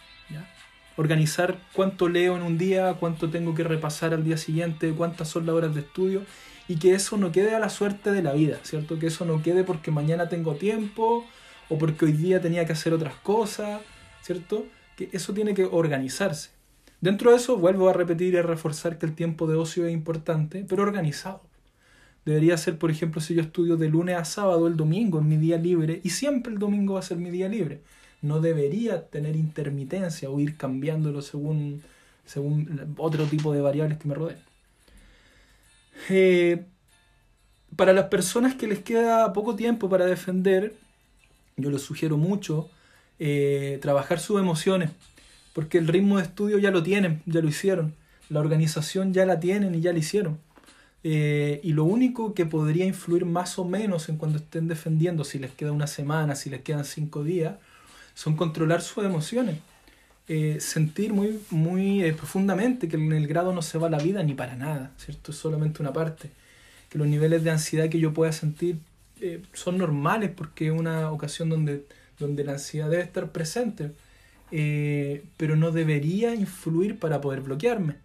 Organizar 0.98 1.58
cuánto 1.74 2.10
leo 2.10 2.36
en 2.36 2.44
un 2.44 2.58
día, 2.58 2.96
cuánto 3.00 3.30
tengo 3.30 3.56
que 3.56 3.64
repasar 3.64 4.14
al 4.14 4.24
día 4.24 4.36
siguiente, 4.36 4.92
cuántas 4.92 5.30
son 5.30 5.46
las 5.46 5.56
horas 5.56 5.74
de 5.74 5.82
estudio 5.82 6.24
y 6.68 6.78
que 6.78 6.94
eso 6.94 7.18
no 7.18 7.32
quede 7.32 7.56
a 7.56 7.60
la 7.60 7.70
suerte 7.70 8.12
de 8.12 8.22
la 8.22 8.34
vida, 8.34 8.60
¿cierto? 8.64 9.00
Que 9.00 9.08
eso 9.08 9.24
no 9.24 9.42
quede 9.42 9.64
porque 9.64 9.92
mañana 9.92 10.28
tengo 10.28 10.56
tiempo 10.56 11.26
o 11.70 11.78
porque 11.78 12.06
hoy 12.06 12.12
día 12.12 12.42
tenía 12.42 12.66
que 12.66 12.74
hacer 12.74 12.94
otras 12.94 13.16
cosas, 13.16 13.82
¿cierto? 14.22 14.66
Que 14.98 15.10
eso 15.14 15.34
tiene 15.34 15.54
que 15.54 15.66
organizarse. 15.66 16.50
Dentro 17.00 17.32
de 17.32 17.38
eso 17.38 17.58
vuelvo 17.58 17.90
a 17.90 17.94
repetir 17.94 18.34
y 18.34 18.38
a 18.38 18.42
reforzar 18.42 18.98
que 18.98 19.06
el 19.06 19.14
tiempo 19.14 19.48
de 19.48 19.56
ocio 19.56 19.86
es 19.86 19.94
importante, 19.94 20.66
pero 20.68 20.84
organizado. 20.84 21.42
Debería 22.26 22.58
ser, 22.58 22.78
por 22.78 22.92
ejemplo, 22.92 23.22
si 23.22 23.36
yo 23.36 23.42
estudio 23.42 23.78
de 23.78 23.88
lunes 23.88 24.18
a 24.18 24.26
sábado, 24.26 24.68
el 24.68 24.76
domingo 24.76 25.20
es 25.20 25.26
mi 25.26 25.38
día 25.38 25.58
libre 25.58 26.02
y 26.04 26.10
siempre 26.10 26.52
el 26.52 26.60
domingo 26.60 26.96
va 26.96 27.00
a 27.00 27.04
ser 27.04 27.18
mi 27.18 27.30
día 27.30 27.48
libre. 27.48 27.82
No 28.22 28.40
debería 28.42 29.08
tener 29.08 29.36
intermitencia 29.36 30.30
o 30.30 30.40
ir 30.40 30.58
cambiándolo 30.58 31.22
según, 31.22 31.82
según 32.26 32.96
otro 32.98 33.26
tipo 33.26 33.54
de 33.54 33.62
variables 33.62 33.98
que 33.98 34.08
me 34.08 34.16
rodeen. 34.16 34.40
Eh, 36.10 36.66
para 37.76 37.94
las 37.94 38.06
personas 38.06 38.56
que 38.56 38.68
les 38.68 38.80
queda 38.80 39.32
poco 39.34 39.56
tiempo 39.56 39.90
para 39.90 40.06
defender, 40.06 40.76
yo 41.58 41.70
les 41.70 41.82
sugiero 41.82 42.18
mucho 42.18 42.70
eh, 43.20 43.80
trabajar 43.82 44.20
sus 44.20 44.40
emociones, 44.40 44.92
porque 45.54 45.78
el 45.78 45.88
ritmo 45.88 46.18
de 46.18 46.24
estudio 46.24 46.60
ya 46.60 46.72
lo 46.72 46.84
tienen, 46.84 47.22
ya 47.26 47.42
lo 47.42 47.48
hicieron, 47.48 47.94
la 48.30 48.40
organización 48.40 49.14
ya 49.14 49.26
la 49.26 49.40
tienen 49.40 49.76
y 49.76 49.82
ya 49.82 49.92
la 49.92 50.00
hicieron. 50.00 50.40
Eh, 51.04 51.62
y 51.64 51.74
lo 51.74 51.84
único 51.84 52.34
que 52.34 52.46
podría 52.46 52.86
influir 52.86 53.26
más 53.26 53.60
o 53.60 53.66
menos 53.66 54.10
en 54.10 54.18
cuando 54.18 54.40
estén 54.40 54.68
defendiendo, 54.68 55.24
si 55.24 55.40
les 55.40 55.52
queda 55.52 55.72
una 55.72 55.88
semana, 55.88 56.36
si 56.36 56.50
les 56.50 56.62
quedan 56.62 56.86
cinco 56.86 57.24
días, 57.24 57.56
son 58.18 58.36
controlar 58.36 58.82
sus 58.82 59.06
emociones. 59.06 59.58
Eh, 60.28 60.58
sentir 60.60 61.14
muy, 61.14 61.40
muy 61.52 62.04
eh, 62.04 62.14
profundamente 62.14 62.88
que 62.88 62.96
en 62.96 63.14
el 63.14 63.28
grado 63.28 63.54
no 63.54 63.62
se 63.62 63.78
va 63.78 63.92
la 63.92 64.00
vida 64.00 64.24
ni 64.24 64.34
para 64.34 64.56
nada, 64.56 64.92
¿cierto? 64.98 65.32
Es 65.32 65.38
solamente 65.38 65.84
una 65.84 65.94
parte. 65.94 66.32
Que 66.90 66.98
los 66.98 67.06
niveles 67.06 67.44
de 67.44 67.52
ansiedad 67.52 67.90
que 67.90 68.00
yo 68.00 68.14
pueda 68.16 68.32
sentir 68.32 68.78
eh, 69.22 69.44
son 69.54 69.78
normales 69.78 70.32
porque 70.36 70.66
es 70.66 70.72
una 70.72 71.12
ocasión 71.12 71.50
donde, 71.50 71.86
donde 72.18 72.44
la 72.44 72.54
ansiedad 72.54 72.90
debe 72.90 73.04
estar 73.04 73.32
presente, 73.32 73.92
pero 75.38 75.56
no 75.56 75.72
debería 75.72 76.34
influir 76.34 76.98
para 76.98 77.22
poder 77.22 77.42
bloquearme. 77.42 77.98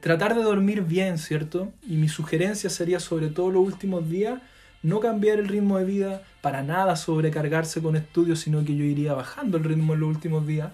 tratar 0.00 0.34
de 0.34 0.42
dormir 0.42 0.82
bien, 0.82 1.16
¿cierto? 1.16 1.72
Y 1.88 1.94
mi 1.96 2.08
sugerencia 2.08 2.68
sería 2.68 3.00
sobre 3.00 3.28
todo 3.28 3.50
los 3.50 3.64
últimos 3.64 4.10
días 4.10 4.42
no 4.82 5.00
cambiar 5.00 5.38
el 5.38 5.48
ritmo 5.48 5.78
de 5.78 5.84
vida, 5.84 6.22
para 6.40 6.62
nada 6.62 6.96
sobrecargarse 6.96 7.80
con 7.80 7.96
estudios, 7.96 8.40
sino 8.40 8.64
que 8.64 8.76
yo 8.76 8.84
iría 8.84 9.14
bajando 9.14 9.56
el 9.58 9.64
ritmo 9.64 9.94
en 9.94 10.00
los 10.00 10.08
últimos 10.08 10.46
días 10.46 10.70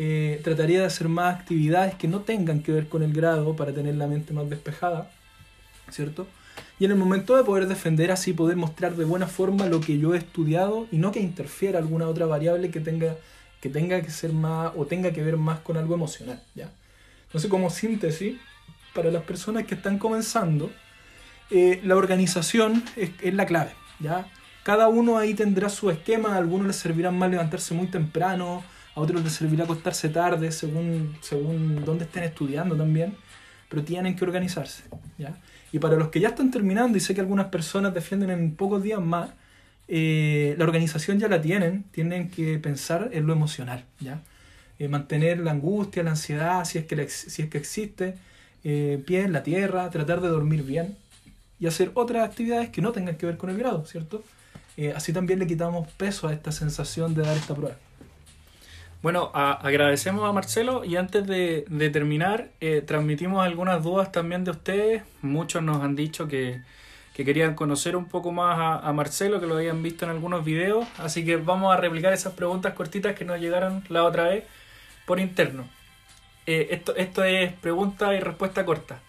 eh, 0.00 0.40
trataría 0.44 0.78
de 0.78 0.86
hacer 0.86 1.08
más 1.08 1.34
actividades 1.40 1.96
que 1.96 2.06
no 2.06 2.20
tengan 2.20 2.62
que 2.62 2.70
ver 2.70 2.88
con 2.88 3.02
el 3.02 3.12
grado 3.12 3.56
para 3.56 3.72
tener 3.72 3.96
la 3.96 4.06
mente 4.06 4.32
más 4.32 4.48
despejada, 4.48 5.10
¿cierto? 5.90 6.28
Y 6.78 6.84
en 6.84 6.92
el 6.92 6.96
momento 6.96 7.36
de 7.36 7.42
poder 7.42 7.66
defender 7.66 8.12
así, 8.12 8.32
poder 8.32 8.56
mostrar 8.56 8.94
de 8.94 9.04
buena 9.04 9.26
forma 9.26 9.66
lo 9.66 9.80
que 9.80 9.98
yo 9.98 10.14
he 10.14 10.18
estudiado 10.18 10.86
y 10.92 10.98
no 10.98 11.10
que 11.10 11.18
interfiera 11.18 11.80
alguna 11.80 12.06
otra 12.06 12.26
variable 12.26 12.70
que 12.70 12.78
tenga 12.78 13.16
que, 13.60 13.70
tenga 13.70 14.00
que 14.00 14.12
ser 14.12 14.32
más 14.32 14.70
o 14.76 14.86
tenga 14.86 15.10
que 15.10 15.20
ver 15.20 15.36
más 15.36 15.58
con 15.60 15.76
algo 15.76 15.94
emocional, 15.94 16.40
¿ya? 16.54 16.70
Entonces, 17.26 17.50
como 17.50 17.68
síntesis, 17.68 18.38
para 18.94 19.10
las 19.10 19.24
personas 19.24 19.66
que 19.66 19.74
están 19.74 19.98
comenzando, 19.98 20.70
eh, 21.50 21.80
la 21.82 21.96
organización 21.96 22.84
es, 22.96 23.10
la 23.34 23.46
clave, 23.46 23.72
¿ya? 24.00 24.26
Cada 24.62 24.88
uno 24.88 25.16
ahí 25.16 25.32
tendrá 25.32 25.70
su 25.70 25.90
esquema, 25.90 26.34
a 26.34 26.36
algunos 26.36 26.66
les 26.66 26.76
servirán 26.76 27.18
más 27.18 27.30
levantarse 27.30 27.72
muy 27.72 27.86
temprano, 27.86 28.62
a 28.94 29.00
otros 29.00 29.22
les 29.24 29.32
servirá 29.32 29.64
acostarse 29.64 30.10
tarde 30.10 30.52
según, 30.52 31.16
según 31.22 31.84
dónde 31.86 32.04
estén 32.04 32.24
estudiando 32.24 32.76
también, 32.76 33.16
pero 33.70 33.82
tienen 33.82 34.14
que 34.14 34.24
organizarse. 34.24 34.82
¿ya? 35.16 35.38
Y 35.72 35.78
para 35.78 35.96
los 35.96 36.08
que 36.08 36.20
ya 36.20 36.28
están 36.28 36.50
terminando, 36.50 36.98
y 36.98 37.00
sé 37.00 37.14
que 37.14 37.22
algunas 37.22 37.46
personas 37.46 37.94
defienden 37.94 38.30
en 38.30 38.56
pocos 38.56 38.82
días 38.82 39.00
más, 39.00 39.30
eh, 39.88 40.54
la 40.58 40.64
organización 40.64 41.18
ya 41.18 41.28
la 41.28 41.40
tienen, 41.40 41.84
tienen 41.90 42.28
que 42.28 42.58
pensar 42.58 43.08
en 43.12 43.26
lo 43.26 43.32
emocional, 43.32 43.86
¿ya? 44.00 44.20
Eh, 44.78 44.88
mantener 44.88 45.38
la 45.38 45.52
angustia, 45.52 46.02
la 46.02 46.10
ansiedad, 46.10 46.64
si 46.66 46.76
es 46.78 46.84
que, 46.84 47.08
si 47.08 47.42
es 47.42 47.48
que 47.48 47.56
existe, 47.56 48.16
eh, 48.64 49.02
pie 49.06 49.22
en 49.22 49.32
la 49.32 49.42
tierra, 49.42 49.88
tratar 49.88 50.20
de 50.20 50.28
dormir 50.28 50.62
bien 50.62 50.98
y 51.60 51.66
hacer 51.66 51.90
otras 51.94 52.28
actividades 52.28 52.70
que 52.70 52.82
no 52.82 52.92
tengan 52.92 53.16
que 53.16 53.26
ver 53.26 53.36
con 53.36 53.50
el 53.50 53.58
grado, 53.58 53.84
¿cierto? 53.86 54.22
así 54.94 55.12
también 55.12 55.40
le 55.40 55.46
quitamos 55.48 55.88
peso 55.94 56.28
a 56.28 56.32
esta 56.32 56.52
sensación 56.52 57.12
de 57.12 57.22
dar 57.22 57.36
esta 57.36 57.52
prueba. 57.52 57.74
Bueno, 59.00 59.30
agradecemos 59.32 60.28
a 60.28 60.32
Marcelo 60.32 60.84
y 60.84 60.96
antes 60.96 61.24
de, 61.24 61.90
terminar, 61.92 62.50
eh, 62.60 62.82
transmitimos 62.84 63.46
algunas 63.46 63.80
dudas 63.84 64.10
también 64.10 64.42
de 64.42 64.50
ustedes. 64.50 65.02
Muchos 65.22 65.62
nos 65.62 65.82
han 65.84 65.94
dicho 65.94 66.26
que, 66.26 66.62
querían 67.14 67.54
conocer 67.54 67.94
un 67.96 68.06
poco 68.06 68.32
más 68.32 68.80
a, 68.82 68.92
Marcelo, 68.92 69.40
que 69.40 69.46
lo 69.46 69.56
habían 69.56 69.82
visto 69.84 70.04
en 70.04 70.10
algunos 70.10 70.44
videos. 70.44 70.86
Así 70.98 71.24
que 71.24 71.36
vamos 71.36 71.72
a 71.72 71.76
replicar 71.76 72.12
esas 72.12 72.32
preguntas 72.32 72.74
cortitas 72.74 73.14
que 73.14 73.24
nos 73.24 73.40
llegaron 73.40 73.84
la 73.88 74.02
otra 74.02 74.24
vez 74.24 74.44
por 75.06 75.20
interno. 75.20 75.68
Eh, 76.46 76.68
esto, 76.70 76.96
esto 76.96 77.22
es 77.22 77.52
pregunta 77.52 78.14
y 78.14 78.20
respuesta 78.20 78.64
corta. 78.64 79.00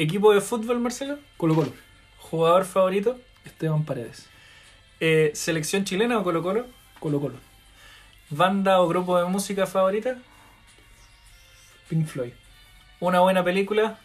¿Equipo 0.00 0.32
de 0.32 0.40
fútbol, 0.40 0.80
Marcelo? 0.80 1.18
Colo 1.36 1.54
Colo. 1.54 1.74
¿Jugador 2.16 2.64
favorito? 2.64 3.20
Esteban 3.44 3.84
Paredes. 3.84 4.30
Eh, 4.98 5.30
¿Selección 5.34 5.84
chilena 5.84 6.18
o 6.18 6.24
Colo 6.24 6.42
Colo? 6.42 6.66
Colo 6.98 7.20
Colo. 7.20 7.38
¿Banda 8.30 8.80
o 8.80 8.88
grupo 8.88 9.18
de 9.18 9.26
música 9.26 9.66
favorita? 9.66 10.16
Pink 11.90 12.06
Floyd. 12.06 12.32
¿Una 12.98 13.20
buena 13.20 13.44
película? 13.44 13.98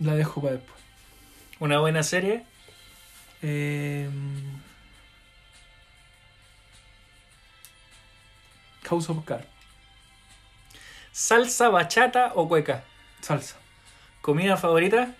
La 0.00 0.16
dejo 0.16 0.42
para 0.42 0.56
después. 0.56 0.78
¿Una 1.60 1.80
buena 1.80 2.02
serie? 2.02 2.44
Eh... 3.40 4.10
House 8.88 9.10
of 9.10 9.24
Cards. 9.24 9.46
¿Salsa, 11.12 11.68
bachata 11.68 12.32
o 12.34 12.48
cueca? 12.48 12.84
Salsa. 13.20 13.56
¿Comida 14.20 14.56
favorita? 14.56 15.14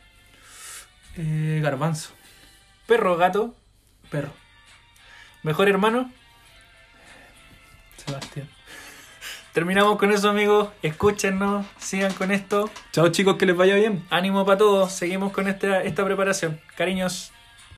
Eh, 1.16 1.60
garbanzo. 1.62 2.10
¿Perro 2.86 3.14
o 3.14 3.16
gato? 3.16 3.54
Perro. 4.10 4.32
¿Mejor 5.42 5.68
hermano? 5.68 6.10
Sebastián. 8.04 8.48
Terminamos 9.52 9.98
con 9.98 10.10
eso, 10.10 10.30
amigos. 10.30 10.70
Escúchenos, 10.82 11.64
sigan 11.78 12.12
con 12.14 12.32
esto. 12.32 12.70
Chao 12.90 13.08
chicos, 13.08 13.36
que 13.36 13.46
les 13.46 13.56
vaya 13.56 13.76
bien. 13.76 14.04
Ánimo 14.10 14.44
para 14.44 14.58
todos. 14.58 14.92
Seguimos 14.92 15.32
con 15.32 15.46
esta, 15.46 15.82
esta 15.82 16.04
preparación. 16.04 16.60
Cariños. 16.76 17.30